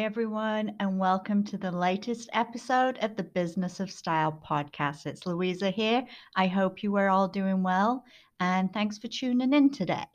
Hi, 0.00 0.06
everyone, 0.06 0.76
and 0.80 0.98
welcome 0.98 1.44
to 1.44 1.58
the 1.58 1.70
latest 1.70 2.30
episode 2.32 2.96
of 3.02 3.16
the 3.16 3.22
Business 3.22 3.80
of 3.80 3.90
Style 3.90 4.40
podcast. 4.48 5.04
It's 5.04 5.26
Louisa 5.26 5.70
here. 5.70 6.06
I 6.34 6.46
hope 6.46 6.82
you 6.82 6.96
are 6.96 7.10
all 7.10 7.28
doing 7.28 7.62
well, 7.62 8.02
and 8.40 8.72
thanks 8.72 8.96
for 8.96 9.08
tuning 9.08 9.52
in 9.52 9.70
today. 9.70 10.06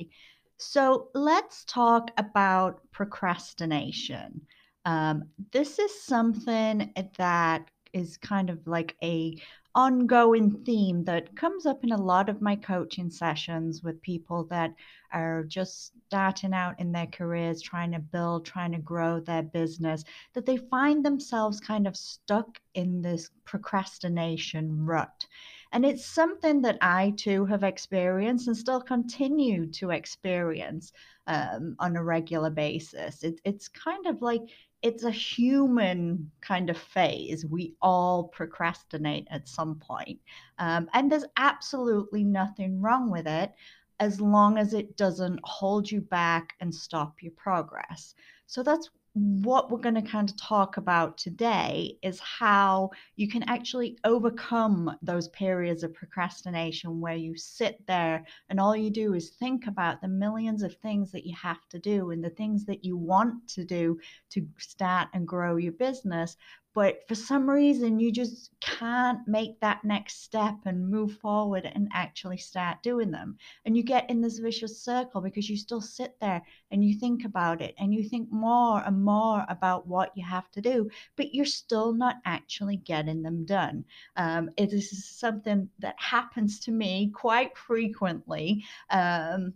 So, 0.57 1.09
let's 1.13 1.65
talk 1.65 2.09
about 2.17 2.81
procrastination. 2.91 4.41
Um, 4.85 5.25
this 5.51 5.77
is 5.77 6.03
something 6.03 6.91
that 7.19 7.69
is 7.93 8.17
kind 8.17 8.49
of 8.49 8.65
like 8.65 8.95
a 9.03 9.39
ongoing 9.75 10.63
theme 10.63 11.03
that 11.03 11.35
comes 11.35 11.65
up 11.65 11.83
in 11.83 11.91
a 11.91 12.01
lot 12.01 12.29
of 12.29 12.41
my 12.41 12.55
coaching 12.55 13.09
sessions 13.09 13.83
with 13.83 14.01
people 14.01 14.45
that 14.45 14.73
are 15.11 15.43
just 15.43 15.91
starting 16.07 16.53
out 16.53 16.79
in 16.79 16.93
their 16.93 17.07
careers, 17.07 17.61
trying 17.61 17.91
to 17.91 17.99
build, 17.99 18.45
trying 18.45 18.71
to 18.71 18.77
grow 18.77 19.19
their 19.19 19.43
business, 19.43 20.05
that 20.33 20.45
they 20.45 20.55
find 20.55 21.03
themselves 21.03 21.59
kind 21.59 21.87
of 21.87 21.97
stuck 21.97 22.59
in 22.73 23.01
this 23.01 23.29
procrastination 23.43 24.85
rut. 24.85 25.25
And 25.73 25.85
it's 25.85 26.05
something 26.05 26.61
that 26.61 26.77
I 26.81 27.13
too 27.17 27.45
have 27.45 27.63
experienced 27.63 28.47
and 28.47 28.55
still 28.55 28.79
continue 28.79 29.65
to 29.71 29.89
experience 29.89 30.93
um, 31.27 31.75
on 31.79 31.97
a 31.97 32.03
regular 32.03 32.49
basis. 32.49 33.23
It, 33.23 33.41
it's 33.43 33.67
kind 33.67 34.05
of 34.05 34.21
like 34.21 34.41
it's 34.85 35.03
a 35.03 35.09
human 35.09 36.29
kind 36.41 36.69
of 36.69 36.77
phase. 36.77 37.43
We 37.43 37.73
all 37.81 38.25
procrastinate 38.25 39.27
at 39.31 39.49
some 39.49 39.79
point. 39.79 40.19
Um, 40.59 40.87
and 40.93 41.11
there's 41.11 41.25
absolutely 41.37 42.23
nothing 42.23 42.79
wrong 42.79 43.09
with 43.09 43.25
it 43.25 43.51
as 43.99 44.21
long 44.21 44.59
as 44.59 44.75
it 44.75 44.95
doesn't 44.95 45.39
hold 45.43 45.89
you 45.89 46.01
back 46.01 46.53
and 46.59 46.73
stop 46.73 47.23
your 47.23 47.31
progress. 47.31 48.13
So 48.45 48.61
that's 48.61 48.91
what 49.15 49.71
we're 49.71 49.77
going 49.79 49.95
to 49.95 50.01
kind 50.01 50.29
of 50.29 50.35
talk 50.35 50.75
about 50.75 51.17
today 51.17 51.97
is 52.03 52.19
how 52.19 52.89
you 53.15 53.29
can 53.29 53.43
actually 53.43 53.97
overcome 54.03 54.93
those 55.01 55.29
periods 55.29 55.83
of 55.83 55.93
procrastination 55.93 56.99
where 56.99 57.15
you 57.15 57.33
sit 57.37 57.79
there 57.87 58.25
and 58.49 58.59
all 58.59 58.75
you 58.75 58.89
do 58.89 59.13
is 59.13 59.29
think 59.29 59.67
about 59.67 60.01
the 60.01 60.07
millions 60.09 60.63
of 60.63 60.75
things 60.75 61.13
that 61.13 61.25
you 61.25 61.33
have 61.33 61.65
to 61.69 61.79
do 61.79 62.11
and 62.11 62.21
the 62.21 62.29
things 62.29 62.65
that 62.65 62.83
you 62.83 62.97
want 62.97 63.47
to 63.47 63.63
do 63.63 63.97
to 64.31 64.45
start 64.57 65.07
and 65.13 65.25
grow 65.25 65.55
your 65.55 65.71
business 65.71 66.35
but 66.75 67.07
for 67.07 67.15
some 67.15 67.49
reason 67.49 67.99
you 67.99 68.11
just 68.11 68.51
can't 68.59 69.27
make 69.27 69.59
that 69.61 69.83
next 69.83 70.23
step 70.23 70.55
and 70.65 70.87
move 70.89 71.17
forward 71.17 71.71
and 71.73 71.87
actually 71.93 72.37
start 72.37 72.83
doing 72.83 73.09
them. 73.09 73.37
And 73.65 73.75
you 73.75 73.81
get 73.83 74.09
in 74.09 74.21
this 74.21 74.39
vicious 74.39 74.83
circle 74.83 75.21
because 75.21 75.49
you 75.49 75.57
still 75.57 75.81
sit 75.81 76.19
there 76.19 76.41
and 76.71 76.83
you 76.83 76.99
think 76.99 77.25
about 77.25 77.61
it 77.61 77.73
and 77.79 77.93
you 77.93 78.07
think 78.07 78.29
more 78.31 78.83
and 78.85 79.01
more 79.03 79.45
about 79.49 79.87
what 79.87 80.11
you 80.15 80.25
have 80.25 80.51
to 80.51 80.61
do 80.61 80.89
but 81.15 81.33
you're 81.33 81.45
still 81.45 81.93
not 81.93 82.17
actually 82.25 82.77
getting 82.77 83.21
them 83.21 83.45
done. 83.45 83.85
Um, 84.17 84.49
it 84.57 84.73
is 84.73 85.05
something 85.05 85.69
that 85.79 85.95
happens 85.97 86.59
to 86.61 86.71
me 86.71 87.11
quite 87.13 87.57
frequently 87.57 88.63
um, 88.89 89.53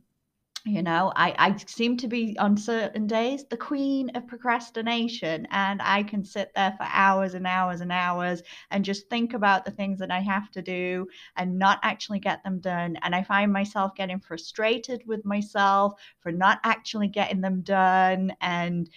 you 0.65 0.83
know 0.83 1.11
I, 1.15 1.33
I 1.37 1.55
seem 1.67 1.95
to 1.97 2.07
be 2.07 2.37
on 2.37 2.57
certain 2.57 3.07
days 3.07 3.45
the 3.49 3.57
queen 3.57 4.09
of 4.15 4.27
procrastination 4.27 5.47
and 5.51 5.81
i 5.81 6.03
can 6.03 6.23
sit 6.23 6.51
there 6.53 6.73
for 6.77 6.85
hours 6.91 7.33
and 7.33 7.47
hours 7.47 7.79
and 7.81 7.91
hours 7.91 8.43
and 8.69 8.83
just 8.83 9.09
think 9.09 9.33
about 9.33 9.63
the 9.63 9.71
things 9.71 9.99
that 9.99 10.11
i 10.11 10.19
have 10.19 10.51
to 10.51 10.61
do 10.61 11.07
and 11.37 11.57
not 11.57 11.79
actually 11.83 12.19
get 12.19 12.43
them 12.43 12.59
done. 12.59 12.97
And 13.01 13.15
i 13.15 13.23
find 13.23 13.53
myself 13.53 13.95
getting 13.95 14.19
frustrated 14.19 15.01
with 15.05 15.23
myself 15.23 15.93
for 16.19 16.31
not 16.31 16.59
actually 16.63 17.07
getting 17.07 17.41
them 17.41 17.61
done 17.61 18.33
and 18.41 18.89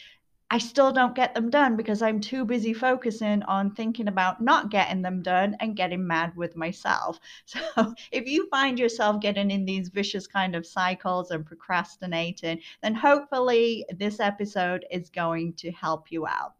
I 0.53 0.59
still 0.59 0.93
don't 0.93 1.15
get 1.15 1.35
them 1.35 1.49
done 1.49 1.77
because 1.77 2.03
I'm 2.03 2.21
too 2.21 2.45
busy 2.45 2.75
focusing 2.75 3.43
on 3.45 3.75
thinking 3.75 4.07
about 4.07 4.43
not 4.43 4.71
getting 4.71 5.01
them 5.01 5.23
done 5.23 5.57
and 5.61 5.75
getting 5.75 6.07
mad 6.07 6.37
with 6.37 6.57
myself. 6.57 7.19
So 7.47 7.95
if 8.13 8.27
you 8.29 8.49
find 8.51 8.79
yourself 8.79 9.23
getting 9.23 9.51
in 9.51 9.65
these 9.65 9.89
vicious 9.89 10.27
kind 10.27 10.55
of 10.55 10.67
cycles 10.67 11.31
and 11.31 11.47
procrastinating, 11.47 12.61
then 12.83 12.95
hopefully 12.95 13.87
this 13.97 14.21
episode 14.21 14.85
is 14.91 15.09
going 15.09 15.55
to 15.55 15.73
help 15.73 16.13
you 16.13 16.27
out. 16.27 16.53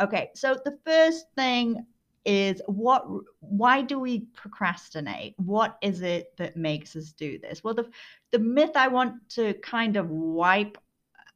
Okay, 0.00 0.30
so 0.34 0.58
the 0.64 0.76
first 0.84 1.26
thing 1.36 1.86
is 2.24 2.60
what 2.66 3.06
why 3.38 3.80
do 3.80 4.00
we 4.00 4.20
procrastinate 4.34 5.34
what 5.38 5.78
is 5.80 6.02
it 6.02 6.36
that 6.36 6.56
makes 6.56 6.96
us 6.96 7.12
do 7.12 7.38
this 7.38 7.62
well 7.62 7.72
the 7.72 7.88
the 8.32 8.38
myth 8.38 8.72
i 8.74 8.88
want 8.88 9.14
to 9.30 9.54
kind 9.62 9.96
of 9.96 10.10
wipe 10.10 10.76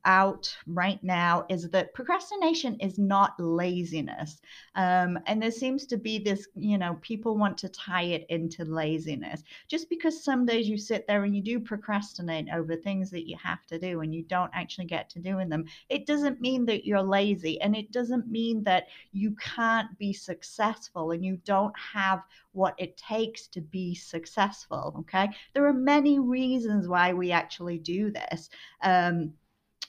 out 0.04 0.54
right 0.66 1.02
now 1.02 1.46
is 1.48 1.68
that 1.70 1.94
procrastination 1.94 2.76
is 2.80 2.98
not 2.98 3.38
laziness. 3.38 4.40
Um, 4.74 5.18
and 5.26 5.42
there 5.42 5.50
seems 5.50 5.86
to 5.86 5.96
be 5.96 6.18
this, 6.18 6.48
you 6.56 6.78
know, 6.78 6.98
people 7.02 7.36
want 7.36 7.56
to 7.58 7.68
tie 7.68 8.04
it 8.04 8.26
into 8.28 8.64
laziness. 8.64 9.42
Just 9.68 9.88
because 9.88 10.24
some 10.24 10.46
days 10.46 10.68
you 10.68 10.78
sit 10.78 11.06
there 11.06 11.24
and 11.24 11.34
you 11.36 11.42
do 11.42 11.60
procrastinate 11.60 12.48
over 12.52 12.76
things 12.76 13.10
that 13.10 13.28
you 13.28 13.36
have 13.42 13.66
to 13.66 13.78
do 13.78 14.00
and 14.00 14.14
you 14.14 14.22
don't 14.24 14.50
actually 14.54 14.86
get 14.86 15.08
to 15.10 15.20
doing 15.20 15.48
them, 15.48 15.64
it 15.88 16.06
doesn't 16.06 16.40
mean 16.40 16.66
that 16.66 16.84
you're 16.84 17.02
lazy. 17.02 17.60
And 17.60 17.76
it 17.76 17.92
doesn't 17.92 18.28
mean 18.28 18.62
that 18.64 18.88
you 19.12 19.36
can't 19.36 19.96
be 19.98 20.12
successful 20.12 21.12
and 21.12 21.24
you 21.24 21.38
don't 21.44 21.74
have 21.78 22.22
what 22.52 22.74
it 22.78 22.96
takes 22.96 23.46
to 23.48 23.60
be 23.60 23.94
successful. 23.94 24.94
Okay. 25.00 25.30
There 25.54 25.66
are 25.66 25.72
many 25.72 26.18
reasons 26.18 26.88
why 26.88 27.12
we 27.12 27.32
actually 27.32 27.78
do 27.78 28.10
this. 28.10 28.50
Um, 28.82 29.32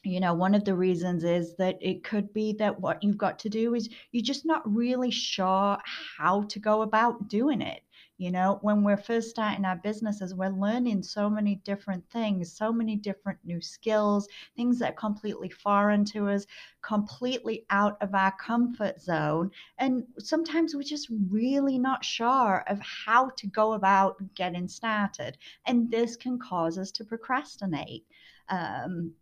you 0.03 0.19
know, 0.19 0.33
one 0.33 0.53
of 0.53 0.65
the 0.65 0.75
reasons 0.75 1.23
is 1.23 1.55
that 1.55 1.77
it 1.81 2.03
could 2.03 2.33
be 2.33 2.53
that 2.53 2.79
what 2.79 3.01
you've 3.01 3.17
got 3.17 3.39
to 3.39 3.49
do 3.49 3.73
is 3.73 3.89
you're 4.11 4.23
just 4.23 4.45
not 4.45 4.61
really 4.65 5.11
sure 5.11 5.77
how 6.17 6.43
to 6.43 6.59
go 6.59 6.81
about 6.81 7.29
doing 7.29 7.61
it. 7.61 7.81
You 8.17 8.31
know, 8.31 8.59
when 8.61 8.83
we're 8.83 8.97
first 8.97 9.31
starting 9.31 9.65
our 9.65 9.77
businesses, 9.77 10.35
we're 10.35 10.49
learning 10.49 11.03
so 11.03 11.29
many 11.29 11.55
different 11.55 12.07
things, 12.09 12.51
so 12.51 12.71
many 12.71 12.95
different 12.95 13.39
new 13.43 13.59
skills, 13.59 14.27
things 14.55 14.77
that 14.79 14.91
are 14.91 14.95
completely 14.95 15.49
foreign 15.49 16.05
to 16.05 16.29
us, 16.29 16.45
completely 16.81 17.65
out 17.69 17.97
of 18.01 18.13
our 18.13 18.33
comfort 18.33 19.01
zone. 19.01 19.51
And 19.77 20.03
sometimes 20.19 20.75
we're 20.75 20.83
just 20.83 21.09
really 21.29 21.79
not 21.79 22.05
sure 22.05 22.63
of 22.67 22.79
how 22.81 23.31
to 23.37 23.47
go 23.47 23.73
about 23.73 24.17
getting 24.35 24.67
started. 24.67 25.37
And 25.65 25.89
this 25.89 26.15
can 26.15 26.37
cause 26.37 26.77
us 26.77 26.91
to 26.91 27.05
procrastinate. 27.05 28.05
Um, 28.49 29.13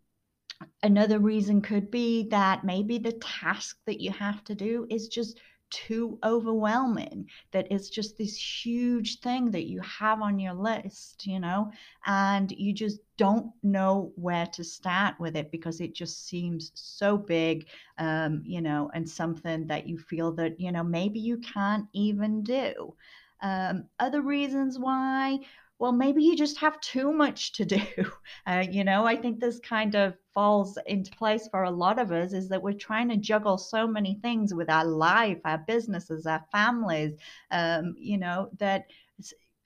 Another 0.82 1.18
reason 1.18 1.60
could 1.62 1.90
be 1.90 2.28
that 2.30 2.64
maybe 2.64 2.98
the 2.98 3.12
task 3.12 3.78
that 3.86 4.00
you 4.00 4.10
have 4.10 4.44
to 4.44 4.54
do 4.54 4.86
is 4.90 5.08
just 5.08 5.40
too 5.70 6.18
overwhelming, 6.22 7.26
that 7.52 7.66
it's 7.70 7.88
just 7.88 8.18
this 8.18 8.36
huge 8.36 9.20
thing 9.20 9.50
that 9.50 9.66
you 9.66 9.80
have 9.80 10.20
on 10.20 10.38
your 10.38 10.52
list, 10.52 11.26
you 11.26 11.40
know, 11.40 11.70
and 12.04 12.52
you 12.52 12.74
just 12.74 13.00
don't 13.16 13.50
know 13.62 14.12
where 14.16 14.46
to 14.46 14.62
start 14.62 15.14
with 15.18 15.34
it 15.34 15.50
because 15.50 15.80
it 15.80 15.94
just 15.94 16.26
seems 16.26 16.72
so 16.74 17.16
big, 17.16 17.66
um, 17.98 18.42
you 18.44 18.60
know, 18.60 18.90
and 18.94 19.08
something 19.08 19.66
that 19.66 19.86
you 19.88 19.98
feel 19.98 20.30
that, 20.32 20.60
you 20.60 20.70
know, 20.70 20.84
maybe 20.84 21.18
you 21.18 21.38
can't 21.38 21.86
even 21.94 22.42
do. 22.42 22.94
Um, 23.40 23.84
other 23.98 24.20
reasons 24.22 24.78
why 24.78 25.40
well, 25.82 25.90
maybe 25.90 26.22
you 26.22 26.36
just 26.36 26.58
have 26.58 26.80
too 26.80 27.12
much 27.12 27.50
to 27.54 27.64
do. 27.64 27.82
Uh, 28.44 28.64
you 28.68 28.82
know, 28.82 29.04
I 29.04 29.14
think 29.16 29.38
this 29.38 29.60
kind 29.60 29.94
of 29.94 30.14
falls 30.34 30.76
into 30.86 31.12
place 31.12 31.46
for 31.48 31.62
a 31.62 31.70
lot 31.70 32.00
of 32.00 32.10
us 32.10 32.32
is 32.32 32.48
that 32.48 32.60
we're 32.60 32.72
trying 32.72 33.08
to 33.08 33.16
juggle 33.16 33.56
so 33.56 33.86
many 33.86 34.18
things 34.20 34.52
with 34.52 34.68
our 34.68 34.84
life, 34.84 35.38
our 35.44 35.58
businesses, 35.58 36.26
our 36.26 36.44
families, 36.50 37.14
um, 37.52 37.94
you 37.96 38.18
know, 38.18 38.48
that 38.58 38.86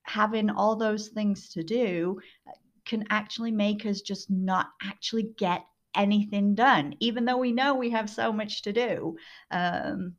having 0.03 0.51
all 0.51 0.77
those 0.77 1.09
things 1.09 1.49
to 1.51 1.63
do 1.63 2.21
uh, 2.47 2.53
can 2.85 3.05
actually 3.09 3.53
make 3.53 3.87
us 3.87 4.03
just 4.03 4.31
not 4.31 4.69
actually 4.83 5.31
get 5.39 5.65
anything 5.95 6.55
done, 6.55 6.95
even 7.01 7.25
though 7.25 7.39
we 7.39 7.53
know 7.53 7.75
we 7.75 7.91
have 7.91 8.11
so 8.11 8.31
much 8.31 8.61
to 8.63 8.73
do. 8.73 9.17
Um, 9.51 10.15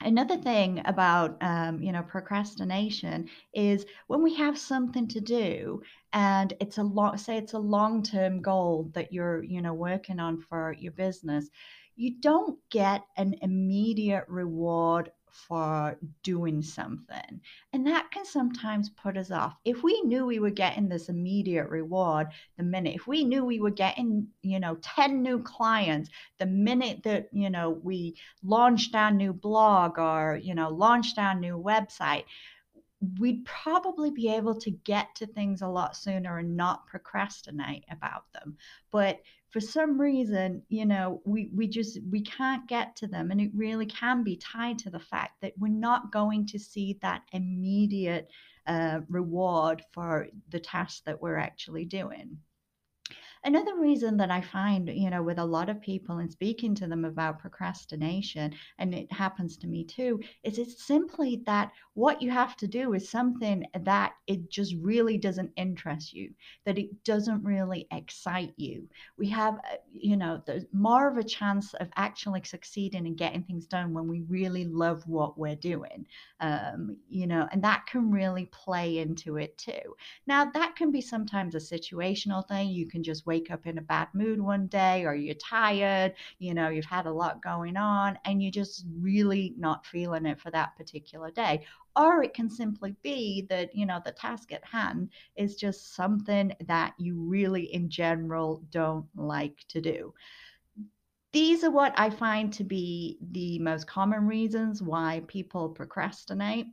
another 0.00 0.36
thing 0.36 0.80
about 0.84 1.36
um, 1.42 1.80
you 1.82 1.92
know 1.92 2.02
procrastination 2.02 3.28
is 3.54 3.84
when 4.06 4.22
we 4.22 4.34
have 4.34 4.58
something 4.58 5.08
to 5.08 5.20
do 5.20 5.82
and 6.12 6.54
it's 6.60 6.78
a 6.78 6.82
long 6.82 7.16
say 7.16 7.36
it's 7.36 7.54
a 7.54 7.58
long-term 7.58 8.40
goal 8.40 8.90
that 8.94 9.12
you're 9.12 9.42
you 9.42 9.60
know 9.60 9.74
working 9.74 10.20
on 10.20 10.40
for 10.40 10.74
your 10.78 10.92
business 10.92 11.48
you 11.96 12.14
don't 12.20 12.58
get 12.70 13.02
an 13.16 13.34
immediate 13.42 14.24
reward 14.28 15.10
for 15.32 15.96
doing 16.22 16.62
something. 16.62 17.40
And 17.72 17.86
that 17.86 18.10
can 18.10 18.24
sometimes 18.24 18.90
put 18.90 19.16
us 19.16 19.30
off. 19.30 19.56
If 19.64 19.82
we 19.82 20.00
knew 20.02 20.26
we 20.26 20.38
were 20.38 20.50
getting 20.50 20.88
this 20.88 21.08
immediate 21.08 21.68
reward 21.68 22.28
the 22.56 22.64
minute, 22.64 22.94
if 22.94 23.06
we 23.06 23.24
knew 23.24 23.44
we 23.44 23.60
were 23.60 23.70
getting, 23.70 24.28
you 24.42 24.60
know, 24.60 24.76
10 24.82 25.22
new 25.22 25.42
clients 25.42 26.10
the 26.38 26.46
minute 26.46 27.02
that, 27.04 27.28
you 27.32 27.50
know, 27.50 27.78
we 27.82 28.16
launched 28.42 28.94
our 28.94 29.10
new 29.10 29.32
blog 29.32 29.98
or, 29.98 30.38
you 30.42 30.54
know, 30.54 30.68
launched 30.68 31.18
our 31.18 31.34
new 31.34 31.62
website, 31.62 32.24
we'd 33.18 33.44
probably 33.44 34.10
be 34.10 34.28
able 34.28 34.54
to 34.54 34.70
get 34.70 35.14
to 35.14 35.26
things 35.26 35.62
a 35.62 35.68
lot 35.68 35.96
sooner 35.96 36.38
and 36.38 36.56
not 36.56 36.86
procrastinate 36.86 37.84
about 37.90 38.24
them. 38.32 38.56
But 38.90 39.20
for 39.50 39.60
some 39.60 40.00
reason, 40.00 40.62
you 40.68 40.84
know, 40.84 41.22
we, 41.24 41.50
we 41.54 41.68
just 41.68 41.98
we 42.10 42.22
can't 42.22 42.66
get 42.68 42.96
to 42.96 43.06
them. 43.06 43.30
And 43.30 43.40
it 43.40 43.50
really 43.54 43.86
can 43.86 44.24
be 44.24 44.36
tied 44.36 44.78
to 44.80 44.90
the 44.90 44.98
fact 44.98 45.40
that 45.42 45.54
we're 45.58 45.68
not 45.68 46.12
going 46.12 46.46
to 46.46 46.58
see 46.58 46.98
that 47.00 47.22
immediate 47.32 48.30
uh, 48.66 49.00
reward 49.08 49.82
for 49.92 50.26
the 50.50 50.60
task 50.60 51.04
that 51.04 51.22
we're 51.22 51.38
actually 51.38 51.84
doing. 51.84 52.38
Another 53.44 53.76
reason 53.78 54.16
that 54.18 54.30
I 54.30 54.40
find, 54.40 54.88
you 54.88 55.10
know, 55.10 55.22
with 55.22 55.38
a 55.38 55.44
lot 55.44 55.68
of 55.68 55.80
people 55.80 56.18
and 56.18 56.30
speaking 56.30 56.74
to 56.76 56.86
them 56.86 57.04
about 57.04 57.38
procrastination, 57.38 58.54
and 58.78 58.94
it 58.94 59.10
happens 59.12 59.56
to 59.58 59.66
me 59.66 59.84
too, 59.84 60.20
is 60.42 60.58
it's 60.58 60.84
simply 60.84 61.42
that 61.46 61.72
what 61.94 62.20
you 62.22 62.30
have 62.30 62.56
to 62.56 62.66
do 62.68 62.94
is 62.94 63.08
something 63.08 63.64
that 63.80 64.12
it 64.26 64.50
just 64.50 64.74
really 64.80 65.18
doesn't 65.18 65.52
interest 65.56 66.12
you, 66.12 66.32
that 66.64 66.78
it 66.78 67.04
doesn't 67.04 67.42
really 67.44 67.86
excite 67.92 68.52
you. 68.56 68.88
We 69.16 69.28
have, 69.30 69.54
uh, 69.56 69.76
you 69.92 70.16
know, 70.16 70.42
there's 70.46 70.66
more 70.72 71.08
of 71.10 71.16
a 71.18 71.24
chance 71.24 71.74
of 71.74 71.88
actually 71.96 72.42
succeeding 72.44 73.06
and 73.06 73.16
getting 73.16 73.42
things 73.42 73.66
done 73.66 73.94
when 73.94 74.08
we 74.08 74.22
really 74.22 74.64
love 74.64 75.06
what 75.06 75.38
we're 75.38 75.56
doing, 75.56 76.06
um, 76.40 76.96
you 77.08 77.26
know, 77.26 77.48
and 77.52 77.62
that 77.64 77.86
can 77.86 78.10
really 78.10 78.46
play 78.46 78.98
into 78.98 79.36
it 79.36 79.56
too. 79.58 79.96
Now, 80.26 80.44
that 80.52 80.76
can 80.76 80.90
be 80.90 81.00
sometimes 81.00 81.54
a 81.54 81.58
situational 81.58 82.46
thing. 82.46 82.68
You 82.70 82.88
can 82.88 83.02
just 83.02 83.26
wake 83.28 83.50
up 83.52 83.66
in 83.66 83.78
a 83.78 83.82
bad 83.82 84.08
mood 84.14 84.40
one 84.40 84.66
day 84.66 85.04
or 85.04 85.14
you're 85.14 85.34
tired, 85.34 86.14
you 86.38 86.54
know, 86.54 86.68
you've 86.68 86.84
had 86.84 87.06
a 87.06 87.12
lot 87.12 87.42
going 87.42 87.76
on 87.76 88.18
and 88.24 88.42
you're 88.42 88.50
just 88.50 88.86
really 88.98 89.54
not 89.56 89.86
feeling 89.86 90.26
it 90.26 90.40
for 90.40 90.50
that 90.50 90.76
particular 90.76 91.30
day. 91.30 91.64
Or 91.94 92.22
it 92.22 92.34
can 92.34 92.48
simply 92.48 92.96
be 93.02 93.46
that, 93.50 93.74
you 93.74 93.86
know, 93.86 94.00
the 94.04 94.12
task 94.12 94.52
at 94.52 94.64
hand 94.64 95.10
is 95.36 95.56
just 95.56 95.94
something 95.94 96.52
that 96.66 96.94
you 96.98 97.16
really, 97.20 97.74
in 97.74 97.90
general, 97.90 98.64
don't 98.70 99.06
like 99.14 99.64
to 99.68 99.80
do 99.80 100.14
these 101.32 101.62
are 101.62 101.70
what 101.70 101.92
I 101.96 102.10
find 102.10 102.52
to 102.54 102.64
be 102.64 103.18
the 103.32 103.58
most 103.58 103.86
common 103.86 104.26
reasons 104.26 104.82
why 104.82 105.22
people 105.26 105.68
procrastinate. 105.68 106.66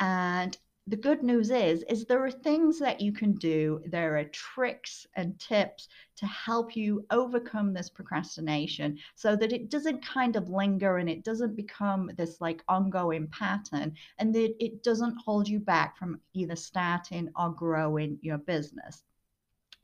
And 0.00 0.56
the 0.88 0.96
good 0.96 1.22
news 1.22 1.50
is 1.50 1.82
is 1.90 2.06
there 2.06 2.24
are 2.24 2.30
things 2.30 2.78
that 2.78 2.98
you 2.98 3.12
can 3.12 3.32
do 3.34 3.78
there 3.86 4.16
are 4.16 4.24
tricks 4.24 5.06
and 5.16 5.38
tips 5.38 5.86
to 6.16 6.24
help 6.26 6.74
you 6.74 7.04
overcome 7.10 7.74
this 7.74 7.90
procrastination 7.90 8.96
so 9.14 9.36
that 9.36 9.52
it 9.52 9.68
doesn't 9.68 10.04
kind 10.04 10.34
of 10.34 10.48
linger 10.48 10.96
and 10.96 11.10
it 11.10 11.22
doesn't 11.24 11.54
become 11.54 12.10
this 12.16 12.40
like 12.40 12.64
ongoing 12.68 13.26
pattern 13.28 13.92
and 14.18 14.34
that 14.34 14.54
it 14.64 14.82
doesn't 14.82 15.16
hold 15.22 15.46
you 15.46 15.60
back 15.60 15.98
from 15.98 16.18
either 16.32 16.56
starting 16.56 17.28
or 17.36 17.50
growing 17.50 18.18
your 18.22 18.38
business 18.38 19.04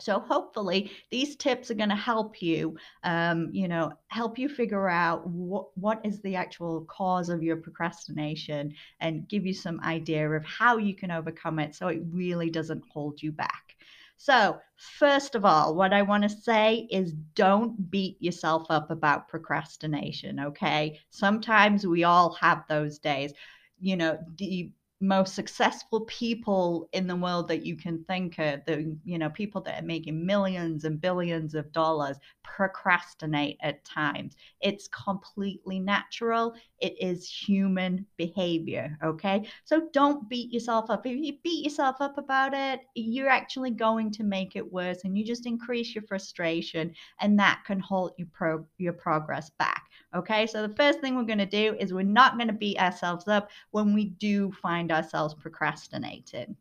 so 0.00 0.18
hopefully 0.18 0.90
these 1.10 1.36
tips 1.36 1.70
are 1.70 1.74
going 1.74 1.88
to 1.88 1.94
help 1.94 2.42
you, 2.42 2.76
um, 3.04 3.48
you 3.52 3.68
know, 3.68 3.92
help 4.08 4.38
you 4.38 4.48
figure 4.48 4.88
out 4.88 5.26
what 5.26 5.66
what 5.76 6.00
is 6.04 6.20
the 6.22 6.34
actual 6.34 6.84
cause 6.86 7.28
of 7.28 7.42
your 7.42 7.56
procrastination 7.56 8.74
and 9.00 9.28
give 9.28 9.46
you 9.46 9.54
some 9.54 9.80
idea 9.80 10.28
of 10.28 10.44
how 10.44 10.78
you 10.78 10.94
can 10.94 11.10
overcome 11.10 11.58
it 11.58 11.74
so 11.74 11.88
it 11.88 12.02
really 12.10 12.50
doesn't 12.50 12.82
hold 12.92 13.22
you 13.22 13.30
back. 13.30 13.76
So, 14.16 14.58
first 14.76 15.34
of 15.34 15.44
all, 15.44 15.74
what 15.74 15.92
I 15.92 16.02
want 16.02 16.22
to 16.22 16.28
say 16.28 16.88
is 16.90 17.12
don't 17.34 17.90
beat 17.90 18.16
yourself 18.20 18.66
up 18.70 18.90
about 18.90 19.28
procrastination, 19.28 20.40
okay? 20.40 21.00
Sometimes 21.10 21.86
we 21.86 22.04
all 22.04 22.32
have 22.34 22.64
those 22.68 22.98
days. 22.98 23.32
You 23.80 23.96
know, 23.96 24.18
the 24.36 24.70
most 25.06 25.34
successful 25.34 26.02
people 26.02 26.88
in 26.92 27.06
the 27.06 27.16
world 27.16 27.48
that 27.48 27.64
you 27.64 27.76
can 27.76 28.04
think 28.04 28.38
of 28.38 28.64
the 28.64 28.96
you 29.04 29.18
know 29.18 29.30
people 29.30 29.60
that 29.62 29.82
are 29.82 29.86
making 29.86 30.24
millions 30.24 30.84
and 30.84 31.00
billions 31.00 31.54
of 31.54 31.70
dollars 31.72 32.16
procrastinate 32.42 33.58
at 33.62 33.84
times. 33.84 34.36
It's 34.60 34.88
completely 34.88 35.80
natural. 35.80 36.54
It 36.80 36.94
is 37.00 37.28
human 37.28 38.06
behavior 38.16 38.96
okay? 39.02 39.46
So 39.64 39.88
don't 39.92 40.28
beat 40.28 40.52
yourself 40.52 40.90
up. 40.90 41.06
If 41.06 41.16
you 41.16 41.38
beat 41.42 41.64
yourself 41.64 41.96
up 42.00 42.18
about 42.18 42.54
it 42.54 42.80
you're 42.94 43.28
actually 43.28 43.70
going 43.70 44.10
to 44.12 44.24
make 44.24 44.56
it 44.56 44.72
worse 44.72 45.04
and 45.04 45.16
you 45.16 45.24
just 45.24 45.46
increase 45.46 45.94
your 45.94 46.04
frustration 46.04 46.92
and 47.20 47.38
that 47.38 47.62
can 47.66 47.80
halt 47.80 48.14
your 48.18 48.28
pro 48.32 48.64
your 48.78 48.92
progress 48.92 49.50
back 49.58 49.84
Okay, 50.14 50.46
so 50.46 50.66
the 50.66 50.74
first 50.76 51.00
thing 51.00 51.16
we're 51.16 51.24
going 51.24 51.38
to 51.38 51.46
do 51.46 51.76
is 51.80 51.92
we're 51.92 52.02
not 52.02 52.36
going 52.36 52.46
to 52.46 52.54
beat 52.54 52.78
ourselves 52.78 53.26
up 53.26 53.50
when 53.72 53.92
we 53.92 54.10
do 54.10 54.52
find 54.52 54.92
ourselves 54.92 55.34
procrastinating. 55.34 56.56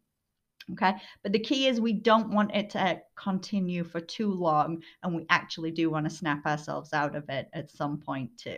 Okay, 0.72 0.94
but 1.22 1.34
the 1.34 1.40
key 1.40 1.68
is 1.68 1.80
we 1.80 1.94
don't 1.94 2.34
want 2.34 2.56
it 2.56 2.70
to 2.72 3.02
continue 3.16 3.84
for 3.84 4.00
too 4.00 4.32
long, 4.34 4.82
and 5.04 5.14
we 5.14 5.26
actually 5.30 5.72
do 5.72 5.90
want 5.90 6.10
to 6.10 6.16
snap 6.16 6.46
ourselves 6.46 6.94
out 6.94 7.16
of 7.16 7.30
it 7.30 7.50
at 7.54 7.70
some 7.70 8.00
point 8.00 8.38
too. 8.38 8.58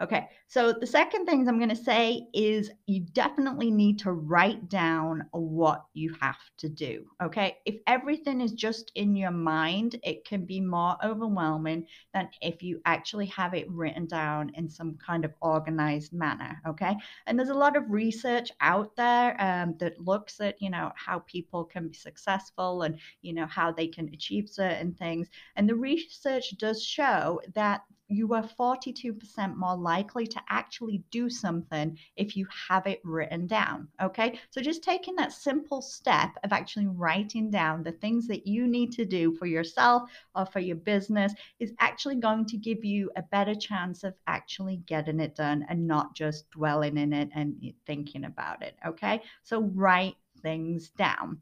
Okay, 0.00 0.30
so 0.46 0.72
the 0.72 0.86
second 0.86 1.26
things 1.26 1.46
I'm 1.46 1.58
going 1.58 1.68
to 1.68 1.76
say 1.76 2.26
is 2.32 2.70
you 2.86 3.00
definitely 3.00 3.70
need 3.70 3.98
to 3.98 4.12
write 4.12 4.70
down 4.70 5.24
what 5.32 5.84
you 5.92 6.16
have 6.22 6.38
to 6.56 6.70
do. 6.70 7.04
Okay, 7.22 7.58
if 7.66 7.76
everything 7.86 8.40
is 8.40 8.52
just 8.52 8.92
in 8.94 9.14
your 9.14 9.30
mind, 9.30 9.96
it 10.02 10.24
can 10.24 10.46
be 10.46 10.58
more 10.58 10.96
overwhelming 11.04 11.86
than 12.14 12.30
if 12.40 12.62
you 12.62 12.80
actually 12.86 13.26
have 13.26 13.52
it 13.52 13.70
written 13.70 14.06
down 14.06 14.50
in 14.54 14.70
some 14.70 14.96
kind 15.04 15.26
of 15.26 15.34
organized 15.42 16.14
manner. 16.14 16.58
Okay, 16.66 16.96
and 17.26 17.38
there's 17.38 17.50
a 17.50 17.54
lot 17.54 17.76
of 17.76 17.90
research 17.90 18.50
out 18.62 18.96
there 18.96 19.36
um, 19.38 19.76
that 19.80 20.00
looks 20.00 20.40
at 20.40 20.60
you 20.62 20.70
know 20.70 20.92
how 20.96 21.18
people 21.20 21.62
can 21.62 21.88
be 21.88 21.94
successful 21.94 22.82
and 22.82 22.98
you 23.20 23.34
know 23.34 23.46
how 23.46 23.70
they 23.70 23.86
can 23.86 24.08
achieve 24.14 24.48
certain 24.48 24.94
things, 24.94 25.28
and 25.56 25.68
the 25.68 25.74
research 25.74 26.56
does 26.56 26.82
show 26.82 27.38
that 27.54 27.82
you 28.10 28.34
are 28.34 28.42
42% 28.42 29.56
more 29.56 29.76
likely 29.76 30.26
to 30.26 30.40
actually 30.48 31.02
do 31.10 31.30
something 31.30 31.96
if 32.16 32.36
you 32.36 32.46
have 32.68 32.86
it 32.86 33.00
written 33.04 33.46
down. 33.46 33.88
Okay. 34.02 34.38
So 34.50 34.60
just 34.60 34.82
taking 34.82 35.14
that 35.16 35.32
simple 35.32 35.80
step 35.80 36.30
of 36.42 36.52
actually 36.52 36.88
writing 36.88 37.50
down 37.50 37.82
the 37.82 37.92
things 37.92 38.26
that 38.26 38.46
you 38.46 38.66
need 38.66 38.92
to 38.92 39.04
do 39.04 39.32
for 39.36 39.46
yourself 39.46 40.10
or 40.34 40.44
for 40.44 40.58
your 40.60 40.76
business 40.76 41.32
is 41.60 41.72
actually 41.78 42.16
going 42.16 42.46
to 42.46 42.56
give 42.56 42.84
you 42.84 43.10
a 43.16 43.22
better 43.22 43.54
chance 43.54 44.02
of 44.02 44.14
actually 44.26 44.78
getting 44.86 45.20
it 45.20 45.36
done 45.36 45.64
and 45.68 45.86
not 45.86 46.14
just 46.14 46.50
dwelling 46.50 46.98
in 46.98 47.12
it 47.12 47.30
and 47.34 47.56
thinking 47.86 48.24
about 48.24 48.62
it. 48.62 48.74
Okay. 48.84 49.22
So 49.44 49.62
write 49.74 50.16
things 50.42 50.90
down. 50.90 51.40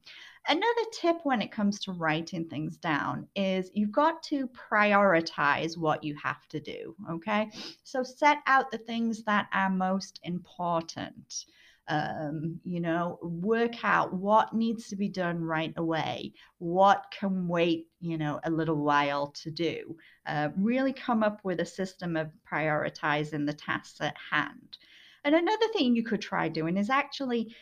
Another 0.49 0.83
tip 0.99 1.19
when 1.25 1.43
it 1.43 1.53
comes 1.53 1.79
to 1.81 1.93
writing 1.93 2.47
things 2.47 2.79
down 2.79 3.29
is 3.37 3.71
you've 3.75 3.93
got 3.93 4.23
to 4.25 4.49
prioritize 4.49 5.77
what 5.77 6.03
you 6.03 6.17
have 6.23 6.49
to 6.49 6.59
do. 6.59 6.95
Okay. 7.11 7.51
So 7.85 8.03
set 8.03 8.39
out 8.47 8.71
the 8.71 8.79
things 8.79 9.25
that 9.25 9.49
are 9.53 9.69
most 9.69 10.21
important. 10.23 11.45
Um, 11.91 12.61
you 12.65 12.81
know, 12.81 13.19
work 13.23 13.83
out 13.83 14.13
what 14.13 14.55
needs 14.55 14.89
to 14.89 14.97
be 14.97 15.09
done 15.09 15.43
right 15.43 15.73
away, 15.79 16.35
what 16.59 17.07
can 17.19 17.49
wait, 17.49 17.87
you 18.01 18.19
know, 18.19 18.41
a 18.45 18.51
little 18.51 18.77
while 18.77 19.29
to 19.43 19.51
do. 19.51 19.97
Uh, 20.27 20.51
really 20.57 20.93
come 20.93 21.23
up 21.23 21.41
with 21.45 21.61
a 21.61 21.65
system 21.65 22.15
of 22.15 22.31
prioritizing 22.51 23.47
the 23.47 23.55
tasks 23.55 24.03
at 24.03 24.17
hand. 24.31 24.77
And 25.25 25.35
another 25.35 25.69
thing 25.73 25.97
you 25.97 26.05
could 26.05 26.21
try 26.21 26.49
doing 26.49 26.77
is 26.77 26.91
actually 26.91 27.55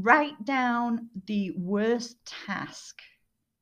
write 0.00 0.44
down 0.44 1.10
the 1.26 1.50
worst 1.56 2.16
task 2.24 3.02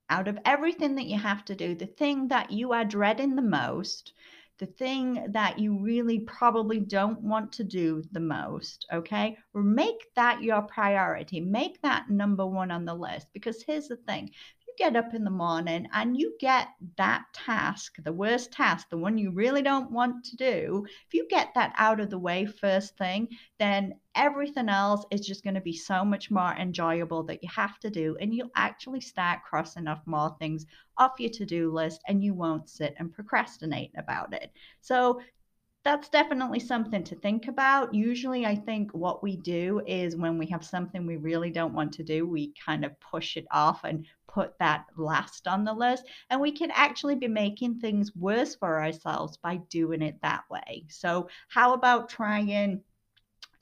out 0.08 0.28
of 0.28 0.38
everything 0.44 0.94
that 0.96 1.06
you 1.06 1.18
have 1.18 1.44
to 1.46 1.54
do, 1.54 1.74
the 1.74 1.86
thing 1.86 2.28
that 2.28 2.50
you 2.50 2.72
are 2.72 2.84
dreading 2.84 3.34
the 3.34 3.42
most, 3.42 4.12
the 4.58 4.66
thing 4.66 5.26
that 5.32 5.58
you 5.58 5.78
really 5.82 6.20
probably 6.20 6.78
don't 6.78 7.20
want 7.22 7.52
to 7.52 7.64
do 7.64 8.02
the 8.12 8.20
most, 8.20 8.86
okay? 8.92 9.36
Make 9.54 10.06
that 10.16 10.42
your 10.42 10.62
priority. 10.62 11.40
Make 11.40 11.80
that 11.82 12.10
number 12.10 12.46
one 12.46 12.70
on 12.70 12.84
the 12.84 12.94
list. 12.94 13.28
Because 13.32 13.62
here's 13.62 13.88
the 13.88 13.96
thing 13.96 14.30
get 14.80 14.96
up 14.96 15.12
in 15.12 15.24
the 15.24 15.30
morning 15.30 15.86
and 15.92 16.16
you 16.16 16.32
get 16.40 16.68
that 16.96 17.24
task, 17.34 17.96
the 18.02 18.12
worst 18.12 18.50
task, 18.50 18.88
the 18.88 18.96
one 18.96 19.18
you 19.18 19.30
really 19.30 19.60
don't 19.60 19.92
want 19.92 20.24
to 20.24 20.36
do, 20.36 20.86
if 21.06 21.12
you 21.12 21.26
get 21.28 21.52
that 21.54 21.74
out 21.76 22.00
of 22.00 22.08
the 22.08 22.18
way 22.18 22.46
first 22.46 22.96
thing, 22.96 23.28
then 23.58 23.92
everything 24.14 24.70
else 24.70 25.04
is 25.10 25.20
just 25.20 25.44
going 25.44 25.54
to 25.54 25.60
be 25.60 25.76
so 25.76 26.02
much 26.02 26.30
more 26.30 26.54
enjoyable 26.54 27.22
that 27.22 27.42
you 27.42 27.48
have 27.54 27.78
to 27.78 27.90
do. 27.90 28.16
And 28.22 28.32
you'll 28.34 28.50
actually 28.56 29.02
start 29.02 29.40
crossing 29.46 29.86
off 29.86 30.00
more 30.06 30.34
things 30.38 30.64
off 30.96 31.20
your 31.20 31.30
to 31.30 31.44
do 31.44 31.70
list 31.70 32.00
and 32.08 32.24
you 32.24 32.32
won't 32.32 32.70
sit 32.70 32.94
and 32.98 33.12
procrastinate 33.12 33.92
about 33.98 34.32
it. 34.32 34.50
So 34.80 35.20
that's 35.82 36.10
definitely 36.10 36.60
something 36.60 37.02
to 37.04 37.14
think 37.16 37.48
about. 37.48 37.94
Usually, 37.94 38.44
I 38.44 38.54
think 38.54 38.92
what 38.92 39.22
we 39.22 39.36
do 39.36 39.80
is 39.86 40.14
when 40.14 40.36
we 40.36 40.46
have 40.46 40.64
something 40.64 41.06
we 41.06 41.16
really 41.16 41.50
don't 41.50 41.72
want 41.72 41.92
to 41.94 42.02
do, 42.02 42.26
we 42.26 42.52
kind 42.64 42.84
of 42.84 42.98
push 43.00 43.38
it 43.38 43.46
off 43.50 43.84
and 43.84 44.06
put 44.32 44.58
that 44.58 44.86
last 44.96 45.48
on 45.48 45.64
the 45.64 45.72
list. 45.72 46.04
And 46.30 46.40
we 46.40 46.52
can 46.52 46.70
actually 46.72 47.16
be 47.16 47.28
making 47.28 47.78
things 47.78 48.14
worse 48.14 48.54
for 48.54 48.82
ourselves 48.82 49.36
by 49.36 49.56
doing 49.70 50.02
it 50.02 50.18
that 50.22 50.44
way. 50.50 50.84
So, 50.88 51.28
how 51.48 51.74
about 51.74 52.08
trying 52.08 52.82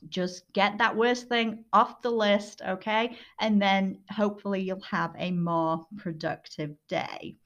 just 0.08 0.44
get 0.52 0.78
that 0.78 0.96
worst 0.96 1.28
thing 1.28 1.64
off 1.72 2.02
the 2.02 2.10
list, 2.10 2.62
okay? 2.66 3.16
And 3.40 3.60
then 3.60 3.98
hopefully 4.10 4.62
you'll 4.62 4.80
have 4.82 5.12
a 5.18 5.32
more 5.32 5.86
productive 5.96 6.74
day. 6.88 7.36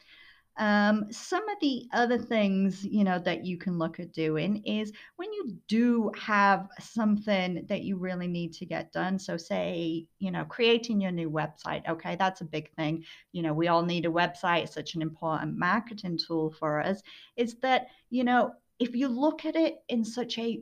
Um, 0.58 1.06
some 1.10 1.48
of 1.48 1.58
the 1.60 1.86
other 1.92 2.18
things, 2.18 2.84
you 2.84 3.04
know, 3.04 3.18
that 3.20 3.44
you 3.44 3.56
can 3.56 3.78
look 3.78 3.98
at 4.00 4.12
doing 4.12 4.62
is 4.64 4.92
when 5.16 5.32
you 5.32 5.56
do 5.66 6.12
have 6.18 6.68
something 6.78 7.64
that 7.68 7.82
you 7.82 7.96
really 7.96 8.28
need 8.28 8.52
to 8.54 8.66
get 8.66 8.92
done. 8.92 9.18
So, 9.18 9.36
say, 9.36 10.06
you 10.18 10.30
know, 10.30 10.44
creating 10.44 11.00
your 11.00 11.12
new 11.12 11.30
website. 11.30 11.88
Okay, 11.88 12.16
that's 12.16 12.42
a 12.42 12.46
big 12.46 12.70
thing. 12.74 13.04
You 13.32 13.42
know, 13.42 13.54
we 13.54 13.68
all 13.68 13.82
need 13.82 14.06
a 14.06 14.10
website. 14.10 14.64
It's 14.64 14.74
such 14.74 14.94
an 14.94 15.02
important 15.02 15.56
marketing 15.56 16.18
tool 16.18 16.54
for 16.58 16.82
us. 16.82 17.02
Is 17.36 17.54
that, 17.60 17.86
you 18.10 18.24
know, 18.24 18.52
if 18.78 18.94
you 18.94 19.08
look 19.08 19.44
at 19.44 19.56
it 19.56 19.76
in 19.88 20.04
such 20.04 20.38
a 20.38 20.60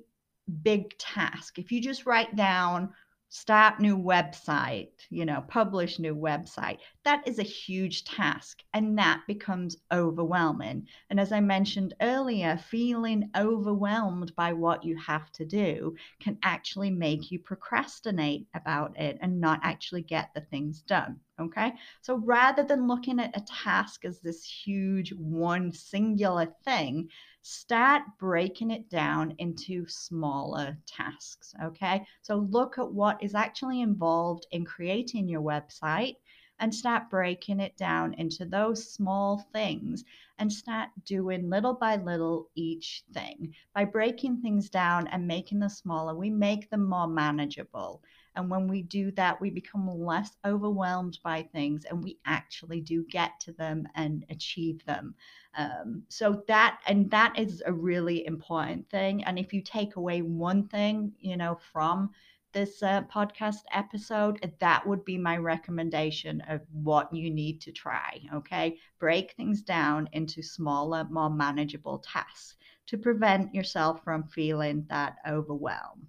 big 0.63 0.97
task, 0.99 1.59
if 1.59 1.73
you 1.73 1.81
just 1.81 2.07
write 2.07 2.37
down 2.37 2.91
start 3.31 3.79
new 3.79 3.97
website, 3.97 4.91
you 5.09 5.25
know, 5.25 5.43
publish 5.49 5.99
new 5.99 6.15
website. 6.15 6.79
That 7.11 7.27
is 7.27 7.41
a 7.41 7.43
huge 7.43 8.05
task 8.05 8.63
and 8.73 8.97
that 8.99 9.23
becomes 9.27 9.77
overwhelming. 9.91 10.87
And 11.11 11.19
as 11.19 11.33
I 11.33 11.41
mentioned 11.41 11.93
earlier, 12.01 12.57
feeling 12.57 13.33
overwhelmed 13.37 14.33
by 14.37 14.53
what 14.53 14.85
you 14.85 14.97
have 14.97 15.33
to 15.33 15.45
do 15.45 15.97
can 16.21 16.39
actually 16.45 16.91
make 16.91 17.33
you 17.33 17.41
procrastinate 17.41 18.47
about 18.55 18.97
it 18.97 19.19
and 19.21 19.41
not 19.41 19.59
actually 19.65 20.03
get 20.03 20.31
the 20.37 20.43
things 20.43 20.83
done. 20.83 21.19
Okay. 21.41 21.73
So 22.01 22.15
rather 22.15 22.63
than 22.63 22.87
looking 22.87 23.19
at 23.19 23.37
a 23.37 23.45
task 23.45 24.05
as 24.05 24.21
this 24.21 24.45
huge 24.45 25.13
one 25.13 25.73
singular 25.73 26.55
thing, 26.65 27.09
start 27.43 28.03
breaking 28.21 28.71
it 28.71 28.89
down 28.89 29.35
into 29.39 29.85
smaller 29.89 30.79
tasks. 30.87 31.55
Okay. 31.65 32.07
So 32.23 32.37
look 32.37 32.79
at 32.79 32.93
what 32.93 33.21
is 33.21 33.35
actually 33.35 33.81
involved 33.81 34.47
in 34.53 34.65
creating 34.65 35.29
your 35.29 35.43
website 35.43 36.15
and 36.61 36.75
start 36.75 37.11
breaking 37.11 37.59
it 37.59 37.77
down 37.77 38.15
into 38.15 38.45
those 38.45 38.93
small 38.93 39.39
things 39.53 40.05
and 40.39 40.53
start 40.53 40.91
doing 41.05 41.51
little 41.51 41.75
by 41.75 41.97
little 41.97 42.49
each 42.55 43.03
thing. 43.13 43.55
By 43.75 43.85
breaking 43.85 44.41
things 44.41 44.71
down 44.71 45.07
and 45.09 45.27
making 45.27 45.61
them 45.61 45.69
smaller, 45.69 46.15
we 46.15 46.31
make 46.31 46.71
them 46.71 46.89
more 46.89 47.09
manageable. 47.09 48.03
And 48.37 48.49
when 48.49 48.69
we 48.69 48.83
do 48.83 49.11
that, 49.13 49.41
we 49.41 49.51
become 49.51 49.87
less 49.89 50.37
overwhelmed 50.45 51.19
by 51.25 51.43
things 51.43 51.85
and 51.85 52.03
we 52.03 52.19
actually 52.27 52.81
do 52.81 53.05
get 53.11 53.41
to 53.41 53.53
them 53.53 53.89
and 53.97 54.25
achieve 54.31 54.85
them. 54.85 55.15
Um, 55.57 56.05
so 56.09 56.43
that, 56.47 56.81
and 56.87 57.11
that 57.11 57.39
is 57.39 57.63
a 57.67 57.73
really 57.73 58.25
important 58.27 58.89
thing. 58.89 59.25
And 59.25 59.39
if 59.39 59.53
you 59.53 59.63
take 59.63 59.97
away 59.97 60.23
one 60.23 60.69
thing, 60.69 61.13
you 61.19 61.37
know, 61.37 61.59
from 61.73 62.11
this 62.53 62.83
uh, 62.83 63.03
podcast 63.03 63.63
episode, 63.73 64.55
that 64.61 64.87
would 64.87 65.05
be 65.05 65.19
my 65.19 65.37
recommendation 65.37 66.41
of 66.49 66.61
what 66.73 67.13
you 67.15 67.31
need 67.31 67.61
to 67.63 67.73
try. 67.73 68.21
Okay. 68.35 68.79
Break 68.99 69.33
things 69.33 69.63
down 69.63 70.09
into 70.13 70.43
smaller, 70.43 71.07
more 71.11 71.31
manageable 71.31 71.99
tasks 71.99 72.57
to 72.87 72.99
prevent 72.99 73.55
yourself 73.55 74.03
from 74.03 74.25
feeling 74.25 74.87
that 74.89 75.17
overwhelm. 75.29 76.09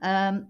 Um, 0.00 0.48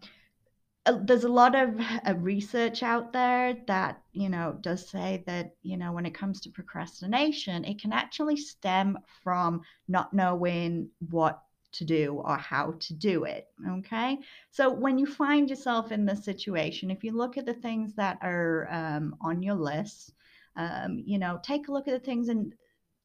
there's 1.04 1.24
a 1.24 1.28
lot 1.28 1.54
of 1.54 1.80
uh, 2.06 2.14
research 2.16 2.82
out 2.82 3.12
there 3.12 3.56
that 3.68 4.02
you 4.12 4.28
know 4.28 4.56
does 4.60 4.88
say 4.88 5.22
that 5.26 5.54
you 5.62 5.76
know 5.76 5.92
when 5.92 6.06
it 6.06 6.14
comes 6.14 6.40
to 6.40 6.50
procrastination 6.50 7.64
it 7.64 7.80
can 7.80 7.92
actually 7.92 8.36
stem 8.36 8.98
from 9.22 9.60
not 9.86 10.12
knowing 10.12 10.88
what 11.10 11.40
to 11.72 11.84
do 11.84 12.14
or 12.24 12.36
how 12.36 12.74
to 12.80 12.94
do 12.94 13.24
it 13.24 13.48
okay? 13.68 14.18
So 14.50 14.70
when 14.70 14.98
you 14.98 15.06
find 15.06 15.48
yourself 15.48 15.92
in 15.92 16.04
this 16.04 16.24
situation 16.24 16.90
if 16.90 17.02
you 17.04 17.12
look 17.12 17.36
at 17.38 17.46
the 17.46 17.54
things 17.54 17.94
that 17.94 18.18
are 18.22 18.68
um, 18.70 19.16
on 19.20 19.42
your 19.42 19.54
list 19.54 20.12
um, 20.56 21.02
you 21.04 21.18
know 21.18 21.40
take 21.42 21.68
a 21.68 21.72
look 21.72 21.88
at 21.88 21.94
the 21.94 22.06
things 22.06 22.28
and 22.28 22.54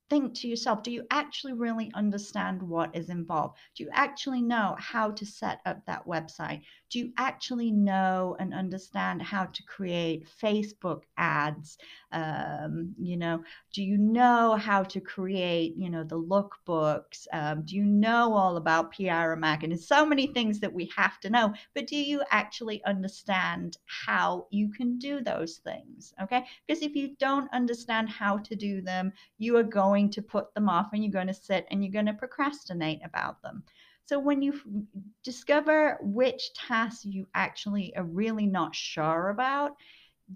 think 0.10 0.34
to 0.36 0.48
yourself 0.48 0.84
do 0.84 0.92
you 0.92 1.06
actually 1.12 1.54
really 1.54 1.92
understand 1.94 2.62
what 2.62 2.96
is 2.96 3.10
involved? 3.10 3.58
Do 3.76 3.84
you 3.84 3.90
actually 3.94 4.42
know 4.42 4.76
how 4.80 5.12
to 5.12 5.26
set 5.26 5.62
up 5.66 5.86
that 5.86 6.06
website? 6.06 6.62
Do 6.90 7.00
you 7.00 7.12
actually 7.18 7.72
know 7.72 8.36
and 8.40 8.54
understand 8.54 9.22
how 9.22 9.46
to 9.46 9.64
create 9.64 10.28
Facebook 10.42 11.02
ads? 11.18 11.78
Um, 12.12 12.96
you 12.98 13.18
know, 13.18 13.44
do 13.74 13.84
you 13.84 13.98
know 13.98 14.56
how 14.56 14.84
to 14.84 15.02
create, 15.02 15.76
you 15.76 15.90
know, 15.90 16.04
the 16.04 16.20
lookbooks? 16.20 17.28
Um, 17.34 17.64
do 17.66 17.76
you 17.76 17.84
know 17.84 18.34
all 18.34 18.58
about 18.58 18.94
PR 18.94 19.34
and 19.34 19.42
marketing? 19.42 19.72
There's 19.72 19.88
so 19.88 20.06
many 20.06 20.28
things 20.28 20.60
that 20.62 20.74
we 20.74 20.90
have 20.96 21.20
to 21.22 21.30
know, 21.30 21.54
but 21.76 21.88
do 21.88 21.98
you 21.98 22.22
actually 22.32 22.84
understand 22.86 23.78
how 24.06 24.48
you 24.50 24.70
can 24.72 24.98
do 24.98 25.22
those 25.22 25.58
things? 25.58 26.14
Okay, 26.24 26.46
because 26.66 26.82
if 26.82 26.96
you 26.96 27.16
don't 27.20 27.52
understand 27.54 28.10
how 28.10 28.38
to 28.38 28.56
do 28.56 28.82
them, 28.82 29.12
you 29.38 29.58
are 29.58 29.64
going 29.98 30.10
to 30.12 30.22
put 30.22 30.54
them 30.54 30.70
off 30.70 30.90
and 30.94 31.04
you're 31.04 31.12
going 31.12 31.28
to 31.28 31.34
sit 31.34 31.66
and 31.70 31.84
you're 31.84 31.92
going 31.92 32.06
to 32.06 32.14
procrastinate 32.14 33.02
about 33.04 33.42
them. 33.42 33.64
So 34.06 34.20
when 34.20 34.42
you 34.42 34.54
discover 35.24 35.98
which 36.02 36.54
tasks 36.54 37.04
you 37.04 37.28
actually 37.34 37.96
are 37.96 38.04
really 38.04 38.46
not 38.46 38.76
sure 38.76 39.30
about, 39.30 39.72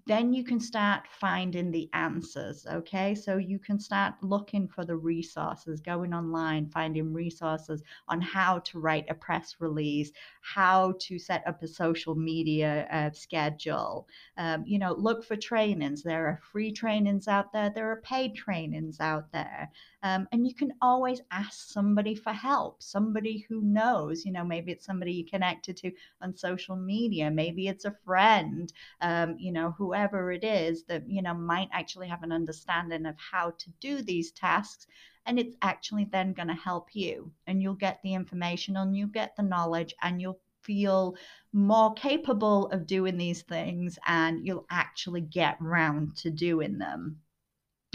then 0.06 0.32
you 0.34 0.44
can 0.44 0.60
start 0.60 1.04
finding 1.20 1.70
the 1.70 1.90
answers. 1.94 2.66
Okay. 2.66 3.14
So 3.14 3.36
you 3.38 3.60
can 3.60 3.78
start 3.78 4.14
looking 4.22 4.68
for 4.68 4.86
the 4.86 4.96
resources, 4.96 5.82
going 5.82 6.14
online, 6.14 6.70
finding 6.70 7.14
resources 7.14 7.84
on 8.08 8.22
how 8.22 8.60
to 8.60 8.80
write 8.80 9.06
a 9.10 9.14
press 9.14 9.58
release, 9.60 10.12
how 10.42 10.94
to 11.02 11.20
set 11.20 11.46
up 11.46 11.62
a 11.62 11.68
social 11.68 12.16
media 12.16 12.88
uh, 12.92 13.12
schedule. 13.12 14.08
Um, 14.38 14.64
you 14.66 14.80
know, 14.80 14.94
look 14.94 15.26
for 15.26 15.36
trainings. 15.36 16.04
There 16.04 16.26
are 16.26 16.40
free 16.52 16.72
trainings 16.72 17.28
out 17.28 17.52
there, 17.52 17.70
there 17.70 17.92
are 17.92 18.02
paid 18.02 18.34
trainings 18.36 19.00
out 19.02 19.32
there. 19.34 19.70
Um, 20.04 20.28
and 20.32 20.48
you 20.48 20.56
can 20.56 20.74
always 20.82 21.22
ask 21.32 21.70
somebody 21.70 22.16
for 22.16 22.32
help, 22.34 22.82
somebody 22.82 23.46
who 23.48 23.62
knows, 23.62 24.26
you 24.26 24.32
know, 24.32 24.44
maybe 24.44 24.72
it's 24.72 24.86
somebody 24.86 25.14
you 25.14 25.26
connected 25.26 25.78
to 25.78 25.92
on 26.22 26.36
social 26.36 26.76
media, 26.76 27.30
maybe 27.30 27.68
it's 27.68 27.86
a 27.86 27.96
friend, 28.06 28.72
um, 29.02 29.36
you 29.38 29.52
know, 29.52 29.72
whoever 29.82 30.32
it 30.32 30.44
is 30.44 30.84
that, 30.84 31.10
you 31.10 31.24
know, 31.24 31.34
might 31.34 31.68
actually 31.72 32.08
have 32.08 32.22
an 32.22 32.32
understanding 32.32 33.08
of 33.08 33.16
how 33.18 33.50
to 33.50 33.72
do 33.80 34.04
these 34.04 34.32
tasks. 34.32 34.86
And 35.26 35.40
it's 35.40 35.56
actually 35.64 36.06
then 36.12 36.34
going 36.34 36.50
to 36.50 36.54
help 36.54 36.90
you. 36.94 37.32
And 37.48 37.64
you'll 37.64 37.74
get 37.74 38.00
the 38.04 38.14
information 38.14 38.78
and 38.78 38.96
you'll 38.96 39.08
get 39.08 39.36
the 39.36 39.42
knowledge 39.42 39.96
and 40.04 40.22
you'll 40.22 40.40
feel 40.62 41.16
more 41.52 41.96
capable 41.96 42.68
of 42.68 42.86
doing 42.86 43.18
these 43.18 43.42
things 43.42 43.98
and 44.06 44.46
you'll 44.46 44.68
actually 44.70 45.22
get 45.22 45.58
round 45.60 46.16
to 46.18 46.30
doing 46.30 46.78
them. 46.78 47.18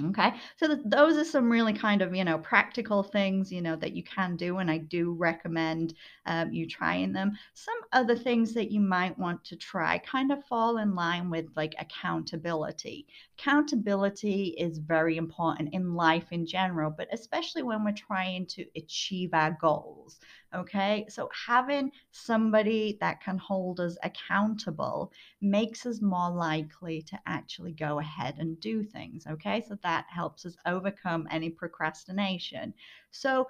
Okay, 0.05 0.35
so 0.57 0.67
th- 0.67 0.81
those 0.85 1.17
are 1.17 1.25
some 1.25 1.51
really 1.51 1.73
kind 1.73 2.03
of 2.03 2.15
you 2.15 2.23
know 2.23 2.39
practical 2.39 3.03
things 3.03 3.51
you 3.51 3.63
know 3.63 3.77
that 3.77 3.95
you 3.95 4.03
can 4.05 4.37
do, 4.37 4.59
and 4.59 4.71
I 4.71 4.77
do 4.77 5.15
recommend 5.15 5.95
um, 6.27 6.53
you 6.53 6.67
trying 6.67 7.15
them. 7.15 7.33
Some 7.55 7.79
other 7.95 8.15
things 8.15 8.53
that 8.55 8.71
you 8.71 8.79
might 8.81 9.19
want 9.19 9.43
to 9.45 9.57
try 9.57 9.97
kind 9.99 10.31
of 10.33 10.45
fall 10.45 10.77
in 10.77 10.95
line 10.95 11.31
with 11.31 11.47
like 11.57 11.75
accountability. 11.79 13.07
Accountability 13.39 14.49
is 14.59 14.77
very 14.77 15.17
important 15.17 15.73
in 15.73 15.95
life 15.95 16.31
in 16.31 16.45
general, 16.47 16.91
but 16.91 17.09
especially 17.11 17.63
when 17.63 17.83
we're 17.83 17.93
trying 17.93 18.47
to 18.49 18.67
achieve 18.77 19.31
our 19.33 19.57
goals. 19.59 20.21
Okay, 20.55 21.07
so 21.09 21.29
having 21.47 21.91
somebody 22.13 22.97
that 23.01 23.21
can 23.21 23.37
hold 23.37 23.81
us 23.81 23.97
accountable 24.03 25.13
makes 25.41 25.85
us 25.87 26.01
more 26.01 26.31
likely 26.31 27.03
to 27.03 27.19
actually 27.27 27.73
go 27.73 27.99
ahead 27.99 28.37
and 28.39 28.59
do 28.61 28.83
things. 28.83 29.27
Okay, 29.27 29.63
so 29.69 29.77
that 29.83 30.07
helps 30.09 30.47
us 30.47 30.57
overcome 30.67 31.27
any 31.31 31.51
procrastination. 31.51 32.73
So 33.11 33.49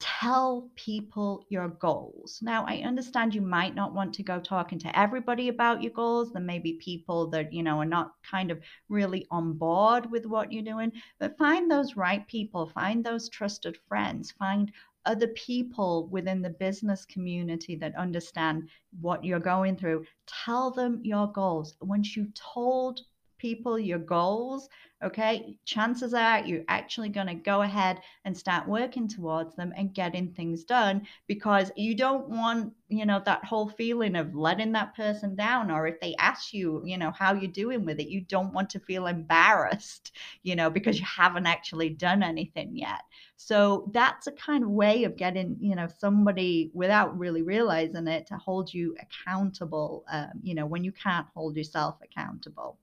tell 0.00 0.70
people 0.76 1.44
your 1.50 1.68
goals. 1.68 2.40
Now, 2.42 2.64
I 2.66 2.78
understand 2.78 3.34
you 3.34 3.42
might 3.42 3.74
not 3.74 3.94
want 3.94 4.14
to 4.14 4.22
go 4.22 4.40
talking 4.40 4.78
to 4.78 4.98
everybody 4.98 5.48
about 5.48 5.82
your 5.82 5.92
goals. 5.92 6.32
There 6.32 6.40
may 6.40 6.58
be 6.58 6.74
people 6.74 7.28
that, 7.30 7.52
you 7.52 7.62
know, 7.62 7.78
are 7.78 7.84
not 7.84 8.14
kind 8.22 8.50
of 8.50 8.60
really 8.88 9.26
on 9.30 9.52
board 9.52 10.10
with 10.10 10.24
what 10.24 10.52
you're 10.52 10.62
doing, 10.62 10.90
but 11.18 11.36
find 11.36 11.70
those 11.70 11.96
right 11.96 12.26
people, 12.26 12.66
find 12.66 13.04
those 13.04 13.28
trusted 13.28 13.76
friends, 13.88 14.30
find 14.32 14.72
other 15.06 15.28
people 15.28 16.08
within 16.08 16.42
the 16.42 16.50
business 16.50 17.04
community 17.06 17.76
that 17.76 17.94
understand 17.96 18.68
what 19.00 19.24
you're 19.24 19.40
going 19.40 19.76
through. 19.76 20.04
Tell 20.44 20.70
them 20.70 21.00
your 21.02 21.30
goals. 21.32 21.76
Once 21.80 22.16
you've 22.16 22.34
told 22.34 23.00
people 23.40 23.78
your 23.78 23.98
goals, 23.98 24.68
okay, 25.02 25.56
chances 25.64 26.12
are 26.12 26.44
you're 26.44 26.64
actually 26.68 27.08
going 27.08 27.26
to 27.26 27.34
go 27.34 27.62
ahead 27.62 28.00
and 28.26 28.36
start 28.36 28.68
working 28.68 29.08
towards 29.08 29.56
them 29.56 29.72
and 29.76 29.94
getting 29.94 30.28
things 30.28 30.64
done 30.64 31.06
because 31.26 31.72
you 31.74 31.94
don't 31.94 32.28
want, 32.28 32.70
you 32.88 33.06
know, 33.06 33.22
that 33.24 33.42
whole 33.44 33.70
feeling 33.70 34.14
of 34.14 34.34
letting 34.34 34.72
that 34.72 34.94
person 34.94 35.34
down. 35.34 35.70
Or 35.70 35.86
if 35.86 35.98
they 36.00 36.14
ask 36.18 36.52
you, 36.52 36.82
you 36.84 36.98
know, 36.98 37.10
how 37.12 37.32
you're 37.32 37.50
doing 37.50 37.86
with 37.86 37.98
it, 37.98 38.08
you 38.08 38.20
don't 38.20 38.52
want 38.52 38.68
to 38.70 38.80
feel 38.80 39.06
embarrassed, 39.06 40.12
you 40.42 40.54
know, 40.54 40.68
because 40.68 41.00
you 41.00 41.06
haven't 41.06 41.46
actually 41.46 41.88
done 41.88 42.22
anything 42.22 42.76
yet. 42.76 43.00
So 43.36 43.90
that's 43.94 44.26
a 44.26 44.32
kind 44.32 44.64
of 44.64 44.70
way 44.70 45.04
of 45.04 45.16
getting, 45.16 45.56
you 45.60 45.76
know, 45.76 45.88
somebody 45.98 46.70
without 46.74 47.18
really 47.18 47.40
realizing 47.40 48.06
it 48.06 48.26
to 48.26 48.36
hold 48.36 48.72
you 48.72 48.94
accountable, 49.00 50.04
um, 50.12 50.32
you 50.42 50.54
know, 50.54 50.66
when 50.66 50.84
you 50.84 50.92
can't 50.92 51.26
hold 51.34 51.56
yourself 51.56 51.96
accountable. 52.04 52.76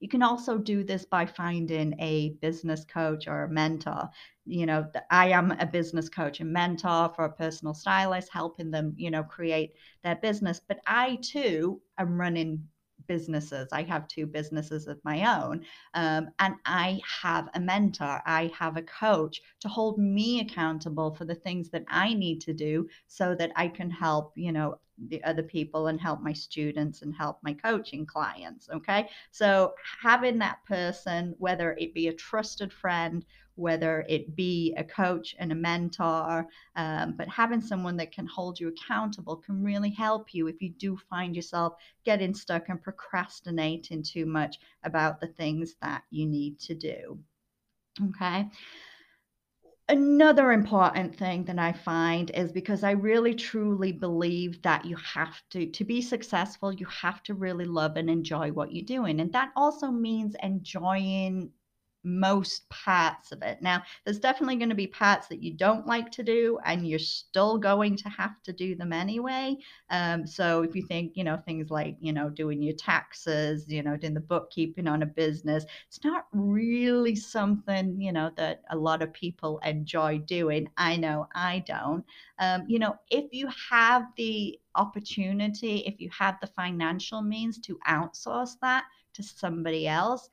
You 0.00 0.08
can 0.08 0.22
also 0.22 0.58
do 0.58 0.84
this 0.84 1.04
by 1.04 1.26
finding 1.26 1.94
a 2.00 2.30
business 2.40 2.84
coach 2.84 3.26
or 3.26 3.44
a 3.44 3.48
mentor. 3.50 4.08
You 4.46 4.66
know, 4.66 4.86
I 5.10 5.28
am 5.28 5.52
a 5.52 5.66
business 5.66 6.08
coach 6.08 6.40
and 6.40 6.52
mentor 6.52 7.12
for 7.14 7.24
a 7.24 7.32
personal 7.32 7.74
stylist, 7.74 8.30
helping 8.32 8.70
them, 8.70 8.94
you 8.96 9.10
know, 9.10 9.22
create 9.22 9.74
their 10.02 10.16
business. 10.16 10.60
But 10.66 10.80
I 10.86 11.18
too 11.22 11.80
am 11.98 12.20
running 12.20 12.64
businesses. 13.06 13.68
I 13.72 13.82
have 13.82 14.08
two 14.08 14.26
businesses 14.26 14.86
of 14.86 14.98
my 15.04 15.40
own. 15.40 15.64
Um, 15.94 16.28
and 16.38 16.54
I 16.64 17.00
have 17.22 17.48
a 17.54 17.60
mentor, 17.60 18.22
I 18.26 18.50
have 18.58 18.76
a 18.76 18.82
coach 18.82 19.42
to 19.60 19.68
hold 19.68 19.98
me 19.98 20.40
accountable 20.40 21.14
for 21.14 21.24
the 21.24 21.34
things 21.34 21.70
that 21.70 21.84
I 21.88 22.14
need 22.14 22.40
to 22.42 22.52
do 22.52 22.88
so 23.06 23.34
that 23.34 23.52
I 23.56 23.68
can 23.68 23.90
help, 23.90 24.32
you 24.36 24.52
know, 24.52 24.78
the 25.08 25.22
other 25.24 25.42
people 25.42 25.88
and 25.88 26.00
help 26.00 26.20
my 26.20 26.32
students 26.32 27.02
and 27.02 27.14
help 27.14 27.38
my 27.42 27.52
coaching 27.52 28.06
clients. 28.06 28.68
Okay. 28.70 29.08
So 29.30 29.74
having 30.00 30.38
that 30.38 30.64
person, 30.66 31.34
whether 31.38 31.76
it 31.78 31.94
be 31.94 32.08
a 32.08 32.12
trusted 32.12 32.72
friend 32.72 33.24
whether 33.56 34.04
it 34.08 34.34
be 34.34 34.74
a 34.76 34.84
coach 34.84 35.34
and 35.38 35.52
a 35.52 35.54
mentor, 35.54 36.46
um, 36.76 37.14
but 37.16 37.28
having 37.28 37.60
someone 37.60 37.96
that 37.96 38.12
can 38.12 38.26
hold 38.26 38.58
you 38.58 38.68
accountable 38.68 39.36
can 39.36 39.62
really 39.62 39.90
help 39.90 40.34
you 40.34 40.48
if 40.48 40.60
you 40.60 40.70
do 40.70 40.96
find 41.08 41.36
yourself 41.36 41.74
getting 42.04 42.34
stuck 42.34 42.68
and 42.68 42.82
procrastinating 42.82 44.02
too 44.02 44.26
much 44.26 44.58
about 44.82 45.20
the 45.20 45.28
things 45.28 45.76
that 45.80 46.02
you 46.10 46.26
need 46.26 46.58
to 46.58 46.74
do. 46.74 47.18
Okay. 48.08 48.48
Another 49.88 50.52
important 50.52 51.16
thing 51.16 51.44
that 51.44 51.58
I 51.58 51.72
find 51.72 52.30
is 52.32 52.52
because 52.52 52.82
I 52.84 52.90
really 52.92 53.34
truly 53.34 53.92
believe 53.92 54.60
that 54.62 54.84
you 54.84 54.96
have 54.96 55.42
to 55.50 55.70
to 55.70 55.84
be 55.84 56.00
successful, 56.02 56.72
you 56.72 56.84
have 56.86 57.22
to 57.24 57.34
really 57.34 57.64
love 57.64 57.96
and 57.96 58.08
enjoy 58.10 58.52
what 58.52 58.72
you're 58.72 58.84
doing. 58.84 59.20
And 59.20 59.32
that 59.32 59.52
also 59.56 59.90
means 59.90 60.36
enjoying 60.42 61.52
most 62.04 62.68
parts 62.68 63.32
of 63.32 63.42
it. 63.42 63.60
Now, 63.62 63.82
there's 64.04 64.18
definitely 64.18 64.56
going 64.56 64.68
to 64.68 64.74
be 64.74 64.86
parts 64.86 65.26
that 65.28 65.42
you 65.42 65.54
don't 65.54 65.86
like 65.86 66.10
to 66.12 66.22
do, 66.22 66.58
and 66.64 66.86
you're 66.86 66.98
still 66.98 67.58
going 67.58 67.96
to 67.96 68.08
have 68.08 68.42
to 68.44 68.52
do 68.52 68.74
them 68.74 68.92
anyway. 68.92 69.56
Um, 69.90 70.26
so 70.26 70.62
if 70.62 70.74
you 70.76 70.86
think, 70.86 71.16
you 71.16 71.24
know, 71.24 71.36
things 71.36 71.70
like, 71.70 71.96
you 72.00 72.12
know, 72.12 72.28
doing 72.28 72.62
your 72.62 72.76
taxes, 72.76 73.66
you 73.68 73.82
know, 73.82 73.96
doing 73.96 74.14
the 74.14 74.20
bookkeeping 74.20 74.86
on 74.86 75.02
a 75.02 75.06
business, 75.06 75.64
it's 75.88 76.04
not 76.04 76.26
really 76.32 77.16
something, 77.16 78.00
you 78.00 78.12
know, 78.12 78.30
that 78.36 78.62
a 78.70 78.76
lot 78.76 79.02
of 79.02 79.12
people 79.12 79.58
enjoy 79.64 80.18
doing. 80.18 80.68
I 80.76 80.96
know 80.96 81.26
I 81.34 81.64
don't. 81.66 82.04
Um, 82.38 82.64
you 82.66 82.78
know, 82.78 82.96
if 83.10 83.32
you 83.32 83.48
have 83.70 84.04
the 84.16 84.58
opportunity, 84.74 85.78
if 85.86 86.00
you 86.00 86.10
have 86.16 86.36
the 86.40 86.46
financial 86.48 87.22
means 87.22 87.58
to 87.60 87.78
outsource 87.88 88.58
that 88.60 88.84
to 89.14 89.22
somebody 89.22 89.86
else, 89.86 90.30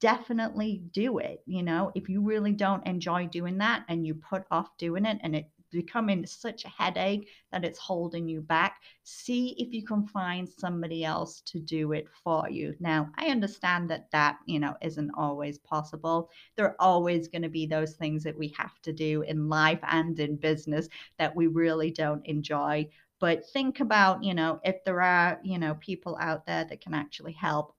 definitely 0.00 0.82
do 0.92 1.18
it. 1.18 1.42
You 1.46 1.62
know, 1.62 1.92
if 1.94 2.08
you 2.08 2.22
really 2.22 2.52
don't 2.52 2.86
enjoy 2.86 3.26
doing 3.26 3.58
that 3.58 3.84
and 3.88 4.06
you 4.06 4.14
put 4.14 4.44
off 4.50 4.76
doing 4.78 5.06
it 5.06 5.18
and 5.22 5.34
it 5.36 5.50
becoming 5.70 6.26
such 6.26 6.64
a 6.64 6.68
headache 6.68 7.28
that 7.52 7.64
it's 7.64 7.78
holding 7.78 8.28
you 8.28 8.40
back, 8.40 8.80
see 9.04 9.54
if 9.58 9.72
you 9.72 9.84
can 9.84 10.06
find 10.06 10.48
somebody 10.48 11.04
else 11.04 11.40
to 11.42 11.58
do 11.60 11.92
it 11.92 12.06
for 12.24 12.48
you. 12.50 12.74
Now, 12.80 13.10
I 13.16 13.26
understand 13.26 13.88
that 13.90 14.10
that, 14.10 14.38
you 14.46 14.58
know, 14.58 14.74
isn't 14.82 15.10
always 15.16 15.58
possible. 15.58 16.30
There 16.56 16.66
are 16.66 16.76
always 16.80 17.28
going 17.28 17.42
to 17.42 17.48
be 17.48 17.66
those 17.66 17.94
things 17.94 18.22
that 18.24 18.36
we 18.36 18.52
have 18.56 18.80
to 18.82 18.92
do 18.92 19.22
in 19.22 19.48
life 19.48 19.80
and 19.82 20.18
in 20.18 20.36
business 20.36 20.88
that 21.18 21.34
we 21.34 21.46
really 21.46 21.90
don't 21.90 22.26
enjoy 22.26 22.88
but 23.20 23.46
think 23.52 23.80
about 23.80 24.24
you 24.24 24.34
know 24.34 24.60
if 24.64 24.82
there 24.84 25.00
are 25.00 25.38
you 25.42 25.58
know 25.58 25.74
people 25.74 26.16
out 26.20 26.46
there 26.46 26.64
that 26.64 26.80
can 26.80 26.94
actually 26.94 27.32
help 27.32 27.74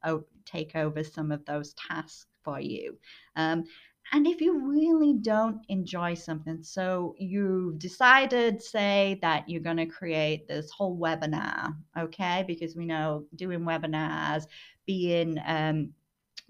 take 0.46 0.76
over 0.76 1.04
some 1.04 1.32
of 1.32 1.44
those 1.46 1.74
tasks 1.74 2.28
for 2.44 2.60
you 2.60 2.98
um, 3.36 3.64
and 4.14 4.28
if 4.28 4.42
you 4.42 4.60
really 4.68 5.14
don't 5.14 5.60
enjoy 5.70 6.14
something 6.14 6.64
so 6.64 7.16
you've 7.18 7.78
decided 7.80 8.62
say 8.62 9.20
that 9.22 9.48
you're 9.48 9.62
going 9.62 9.78
to 9.78 9.86
create 9.86 10.48
this 10.48 10.72
whole 10.72 10.98
webinar 10.98 11.74
okay 11.98 12.44
because 12.48 12.76
we 12.76 12.86
know 12.86 13.26
doing 13.36 13.62
webinars 13.62 14.46
being 14.86 15.38
um, 15.46 15.92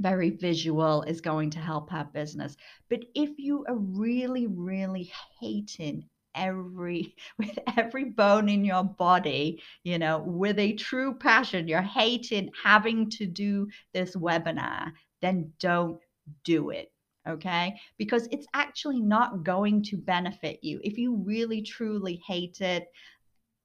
very 0.02 0.32
visual 0.32 1.04
is 1.04 1.22
going 1.22 1.50
to 1.52 1.60
help 1.60 1.94
our 1.94 2.06
business. 2.06 2.58
But 2.90 3.06
if 3.14 3.38
you 3.38 3.64
are 3.68 3.76
really, 3.78 4.48
really 4.48 5.12
hating 5.40 6.10
every 6.36 7.16
with 7.38 7.58
every 7.78 8.06
bone 8.06 8.50
in 8.50 8.64
your 8.66 8.84
body 8.84 9.62
you 9.84 9.98
know 9.98 10.20
with 10.20 10.58
a 10.60 10.74
true 10.74 11.14
passion 11.14 11.68
you're 11.68 11.82
hating 11.82 12.50
having 12.64 13.10
to 13.10 13.26
do 13.26 13.68
this 13.94 14.16
webinar 14.16 14.92
then 15.22 15.52
don't 15.60 16.00
do 16.44 16.70
it 16.70 16.92
okay? 17.28 17.80
Because 17.98 18.28
it's 18.32 18.48
actually 18.54 19.00
not 19.00 19.44
going 19.44 19.84
to 19.84 19.98
benefit 19.98 20.60
you. 20.64 20.80
If 20.84 20.98
you 20.98 21.16
really 21.18 21.62
truly 21.62 22.22
hate 22.26 22.62
it 22.62 22.88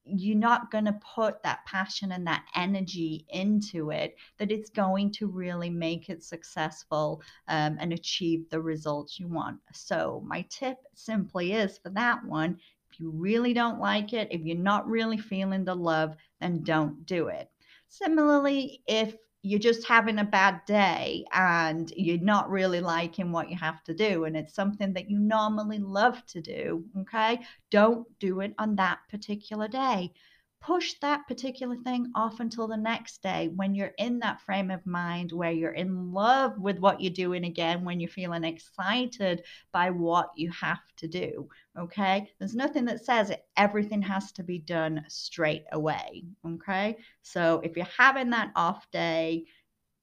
you're 0.06 0.36
not 0.36 0.70
going 0.70 0.84
to 0.84 1.00
put 1.14 1.42
that 1.42 1.64
passion 1.66 2.12
and 2.12 2.26
that 2.26 2.44
energy 2.54 3.26
into 3.30 3.90
it 3.90 4.16
that 4.38 4.50
it's 4.50 4.70
going 4.70 5.10
to 5.12 5.26
really 5.26 5.70
make 5.70 6.08
it 6.08 6.22
successful 6.22 7.22
um, 7.48 7.76
and 7.80 7.92
achieve 7.92 8.48
the 8.50 8.60
results 8.60 9.18
you 9.18 9.28
want. 9.28 9.58
So 9.72 10.22
my 10.26 10.46
tip 10.48 10.78
simply 10.94 11.52
is 11.52 11.78
for 11.78 11.90
that 11.90 12.24
one 12.24 12.58
if 12.90 13.00
you 13.00 13.10
really 13.10 13.52
don't 13.52 13.80
like 13.80 14.12
it 14.12 14.28
if 14.30 14.42
you're 14.42 14.56
not 14.56 14.88
really 14.88 15.18
feeling 15.18 15.64
the 15.64 15.74
love 15.74 16.16
then 16.40 16.62
don't 16.62 17.04
do 17.04 17.28
it. 17.28 17.50
Similarly 17.88 18.82
if 18.86 19.16
you're 19.46 19.60
just 19.60 19.86
having 19.86 20.18
a 20.18 20.24
bad 20.24 20.60
day 20.66 21.24
and 21.32 21.92
you're 21.96 22.18
not 22.18 22.50
really 22.50 22.80
liking 22.80 23.30
what 23.30 23.48
you 23.48 23.56
have 23.56 23.82
to 23.84 23.94
do 23.94 24.24
and 24.24 24.36
it's 24.36 24.54
something 24.54 24.92
that 24.92 25.08
you 25.08 25.18
normally 25.18 25.78
love 25.78 26.24
to 26.26 26.40
do, 26.40 26.84
okay? 27.00 27.40
Don't 27.70 28.06
do 28.18 28.40
it 28.40 28.54
on 28.58 28.74
that 28.76 28.98
particular 29.08 29.68
day 29.68 30.12
push 30.60 30.94
that 31.00 31.26
particular 31.28 31.76
thing 31.76 32.10
off 32.14 32.40
until 32.40 32.66
the 32.66 32.76
next 32.76 33.22
day 33.22 33.50
when 33.54 33.74
you're 33.74 33.92
in 33.98 34.18
that 34.18 34.40
frame 34.40 34.70
of 34.70 34.84
mind 34.86 35.30
where 35.30 35.52
you're 35.52 35.72
in 35.72 36.12
love 36.12 36.58
with 36.58 36.78
what 36.78 37.00
you're 37.00 37.12
doing 37.12 37.44
again, 37.44 37.84
when 37.84 38.00
you're 38.00 38.10
feeling 38.10 38.44
excited 38.44 39.42
by 39.72 39.90
what 39.90 40.30
you 40.34 40.50
have 40.50 40.80
to 40.96 41.06
do. 41.06 41.48
Okay. 41.78 42.28
There's 42.38 42.54
nothing 42.54 42.84
that 42.86 43.04
says 43.04 43.30
it, 43.30 43.44
everything 43.56 44.02
has 44.02 44.32
to 44.32 44.42
be 44.42 44.58
done 44.58 45.04
straight 45.08 45.64
away. 45.72 46.24
Okay. 46.46 46.96
So 47.22 47.60
if 47.62 47.76
you're 47.76 47.86
having 47.96 48.30
that 48.30 48.50
off 48.56 48.90
day, 48.90 49.44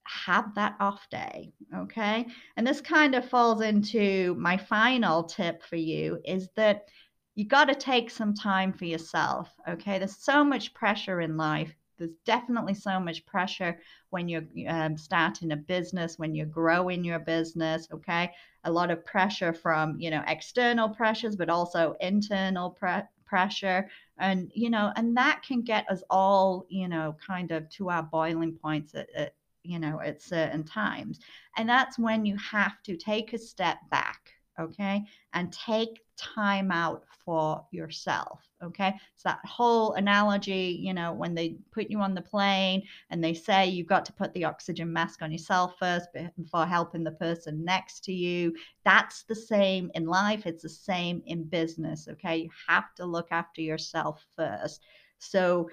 have 0.06 0.54
that 0.54 0.76
off 0.80 1.06
day. 1.10 1.52
Okay. 1.74 2.26
And 2.56 2.66
this 2.66 2.80
kind 2.80 3.14
of 3.14 3.28
falls 3.28 3.60
into 3.60 4.34
my 4.38 4.56
final 4.56 5.24
tip 5.24 5.62
for 5.64 5.76
you 5.76 6.20
is 6.24 6.48
that 6.56 6.88
you 7.34 7.44
got 7.44 7.66
to 7.66 7.74
take 7.74 8.10
some 8.10 8.34
time 8.34 8.72
for 8.72 8.84
yourself. 8.84 9.52
Okay. 9.68 9.98
There's 9.98 10.16
so 10.16 10.44
much 10.44 10.72
pressure 10.74 11.20
in 11.20 11.36
life. 11.36 11.74
There's 11.98 12.10
definitely 12.24 12.74
so 12.74 12.98
much 12.98 13.24
pressure 13.26 13.78
when 14.10 14.28
you're 14.28 14.44
um, 14.68 14.96
starting 14.96 15.52
a 15.52 15.56
business, 15.56 16.18
when 16.18 16.34
you're 16.34 16.46
growing 16.46 17.04
your 17.04 17.20
business. 17.20 17.88
Okay. 17.92 18.30
A 18.64 18.70
lot 18.70 18.90
of 18.90 19.04
pressure 19.04 19.52
from, 19.52 19.98
you 19.98 20.10
know, 20.10 20.22
external 20.26 20.88
pressures, 20.88 21.36
but 21.36 21.48
also 21.48 21.96
internal 22.00 22.70
pre- 22.70 23.02
pressure. 23.24 23.88
And, 24.18 24.50
you 24.54 24.70
know, 24.70 24.92
and 24.96 25.16
that 25.16 25.42
can 25.46 25.62
get 25.62 25.88
us 25.90 26.02
all, 26.10 26.66
you 26.68 26.88
know, 26.88 27.16
kind 27.24 27.50
of 27.50 27.68
to 27.70 27.90
our 27.90 28.02
boiling 28.02 28.52
points 28.52 28.94
at, 28.94 29.08
at 29.14 29.34
you 29.64 29.78
know, 29.78 30.00
at 30.00 30.22
certain 30.22 30.62
times. 30.62 31.18
And 31.56 31.68
that's 31.68 31.98
when 31.98 32.26
you 32.26 32.36
have 32.36 32.82
to 32.82 32.96
take 32.96 33.32
a 33.32 33.38
step 33.38 33.78
back 33.90 34.23
okay? 34.58 35.04
And 35.32 35.52
take 35.52 36.00
time 36.16 36.70
out 36.70 37.04
for 37.24 37.66
yourself 37.72 38.40
okay? 38.62 38.94
It's 39.14 39.22
that 39.24 39.40
whole 39.44 39.94
analogy 39.94 40.78
you 40.80 40.94
know 40.94 41.12
when 41.12 41.34
they 41.34 41.56
put 41.72 41.90
you 41.90 42.00
on 42.00 42.14
the 42.14 42.22
plane 42.22 42.82
and 43.10 43.22
they 43.22 43.34
say 43.34 43.66
you've 43.66 43.86
got 43.86 44.04
to 44.06 44.12
put 44.12 44.32
the 44.34 44.44
oxygen 44.44 44.92
mask 44.92 45.22
on 45.22 45.32
yourself 45.32 45.74
first 45.78 46.08
before 46.36 46.66
helping 46.66 47.04
the 47.04 47.12
person 47.12 47.64
next 47.64 48.04
to 48.04 48.12
you 48.12 48.54
that's 48.84 49.24
the 49.24 49.34
same 49.34 49.90
in 49.94 50.06
life 50.06 50.46
it's 50.46 50.62
the 50.62 50.68
same 50.68 51.22
in 51.26 51.44
business 51.44 52.08
okay? 52.08 52.36
You 52.36 52.50
have 52.68 52.94
to 52.96 53.04
look 53.04 53.28
after 53.30 53.60
yourself 53.60 54.24
first. 54.36 54.82
So 55.18 55.68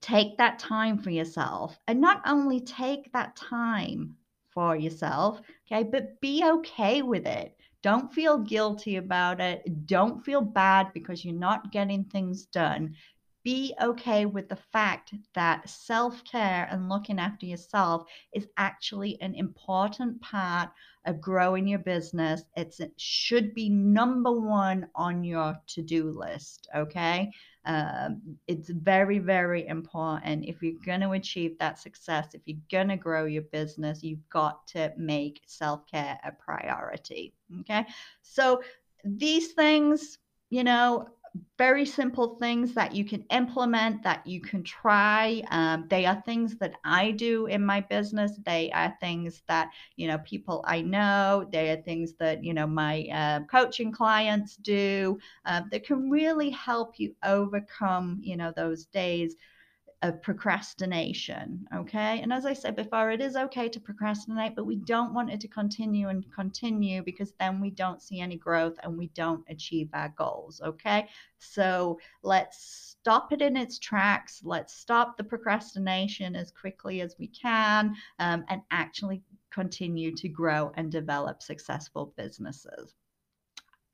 take 0.00 0.36
that 0.38 0.58
time 0.58 0.98
for 0.98 1.10
yourself 1.10 1.78
and 1.88 2.00
not 2.00 2.22
only 2.26 2.60
take 2.60 3.12
that 3.12 3.36
time 3.36 4.16
for 4.50 4.76
yourself, 4.76 5.40
okay, 5.66 5.82
but 5.82 6.20
be 6.20 6.42
okay 6.44 7.02
with 7.02 7.26
it. 7.26 7.55
Don't 7.86 8.12
feel 8.12 8.38
guilty 8.38 8.96
about 8.96 9.40
it. 9.40 9.86
Don't 9.86 10.24
feel 10.24 10.40
bad 10.40 10.92
because 10.92 11.24
you're 11.24 11.32
not 11.32 11.70
getting 11.70 12.02
things 12.02 12.46
done. 12.46 12.96
Be 13.44 13.74
okay 13.80 14.26
with 14.26 14.48
the 14.48 14.58
fact 14.72 15.14
that 15.36 15.70
self 15.70 16.24
care 16.24 16.66
and 16.68 16.88
looking 16.88 17.20
after 17.20 17.46
yourself 17.46 18.08
is 18.34 18.48
actually 18.56 19.16
an 19.20 19.36
important 19.36 20.20
part 20.20 20.70
of 21.04 21.20
growing 21.20 21.68
your 21.68 21.78
business. 21.78 22.42
It's, 22.56 22.80
it 22.80 22.92
should 22.96 23.54
be 23.54 23.68
number 23.68 24.32
one 24.32 24.88
on 24.96 25.22
your 25.22 25.56
to 25.68 25.80
do 25.80 26.10
list. 26.10 26.68
Okay. 26.74 27.30
Um, 27.66 28.38
it's 28.46 28.70
very, 28.70 29.18
very 29.18 29.66
important. 29.66 30.44
If 30.44 30.62
you're 30.62 30.80
going 30.84 31.00
to 31.00 31.12
achieve 31.12 31.58
that 31.58 31.78
success, 31.78 32.28
if 32.32 32.42
you're 32.46 32.58
going 32.70 32.88
to 32.88 32.96
grow 32.96 33.24
your 33.24 33.42
business, 33.42 34.02
you've 34.02 34.28
got 34.30 34.66
to 34.68 34.92
make 34.96 35.42
self 35.46 35.86
care 35.86 36.18
a 36.24 36.30
priority. 36.32 37.34
Okay. 37.60 37.84
So 38.22 38.62
these 39.04 39.52
things, 39.52 40.18
you 40.48 40.62
know, 40.62 41.08
very 41.58 41.84
simple 41.86 42.36
things 42.40 42.74
that 42.74 42.94
you 42.94 43.04
can 43.04 43.24
implement, 43.30 44.02
that 44.02 44.26
you 44.26 44.40
can 44.40 44.62
try. 44.62 45.42
Um, 45.50 45.86
they 45.88 46.06
are 46.06 46.22
things 46.26 46.56
that 46.58 46.74
I 46.84 47.10
do 47.12 47.46
in 47.46 47.64
my 47.64 47.80
business. 47.80 48.32
They 48.44 48.70
are 48.72 48.96
things 49.00 49.42
that, 49.48 49.70
you 49.96 50.08
know, 50.08 50.18
people 50.18 50.64
I 50.66 50.82
know. 50.82 51.48
They 51.50 51.70
are 51.70 51.82
things 51.82 52.14
that, 52.18 52.44
you 52.44 52.54
know, 52.54 52.66
my 52.66 53.06
uh, 53.12 53.40
coaching 53.50 53.92
clients 53.92 54.56
do 54.56 55.18
uh, 55.44 55.62
that 55.70 55.86
can 55.86 56.10
really 56.10 56.50
help 56.50 56.98
you 56.98 57.14
overcome, 57.24 58.18
you 58.22 58.36
know, 58.36 58.52
those 58.54 58.86
days 58.86 59.36
of 60.02 60.22
procrastination. 60.22 61.66
Okay. 61.74 62.20
And 62.20 62.32
as 62.32 62.44
I 62.44 62.52
said 62.52 62.76
before, 62.76 63.10
it 63.10 63.20
is 63.20 63.34
okay 63.34 63.68
to 63.68 63.80
procrastinate, 63.80 64.54
but 64.54 64.66
we 64.66 64.76
don't 64.76 65.14
want 65.14 65.30
it 65.30 65.40
to 65.40 65.48
continue 65.48 66.08
and 66.08 66.24
continue 66.34 67.02
because 67.02 67.32
then 67.40 67.60
we 67.60 67.70
don't 67.70 68.02
see 68.02 68.20
any 68.20 68.36
growth 68.36 68.74
and 68.82 68.96
we 68.96 69.08
don't 69.08 69.44
achieve 69.48 69.88
our 69.94 70.12
goals. 70.16 70.60
Okay. 70.62 71.08
So 71.38 71.98
let's 72.22 72.96
stop 73.00 73.32
it 73.32 73.40
in 73.40 73.56
its 73.56 73.78
tracks. 73.78 74.42
Let's 74.44 74.74
stop 74.74 75.16
the 75.16 75.24
procrastination 75.24 76.36
as 76.36 76.50
quickly 76.50 77.00
as 77.00 77.16
we 77.18 77.28
can 77.28 77.96
um, 78.18 78.44
and 78.48 78.60
actually 78.70 79.22
continue 79.50 80.14
to 80.16 80.28
grow 80.28 80.72
and 80.74 80.92
develop 80.92 81.42
successful 81.42 82.12
businesses. 82.16 82.94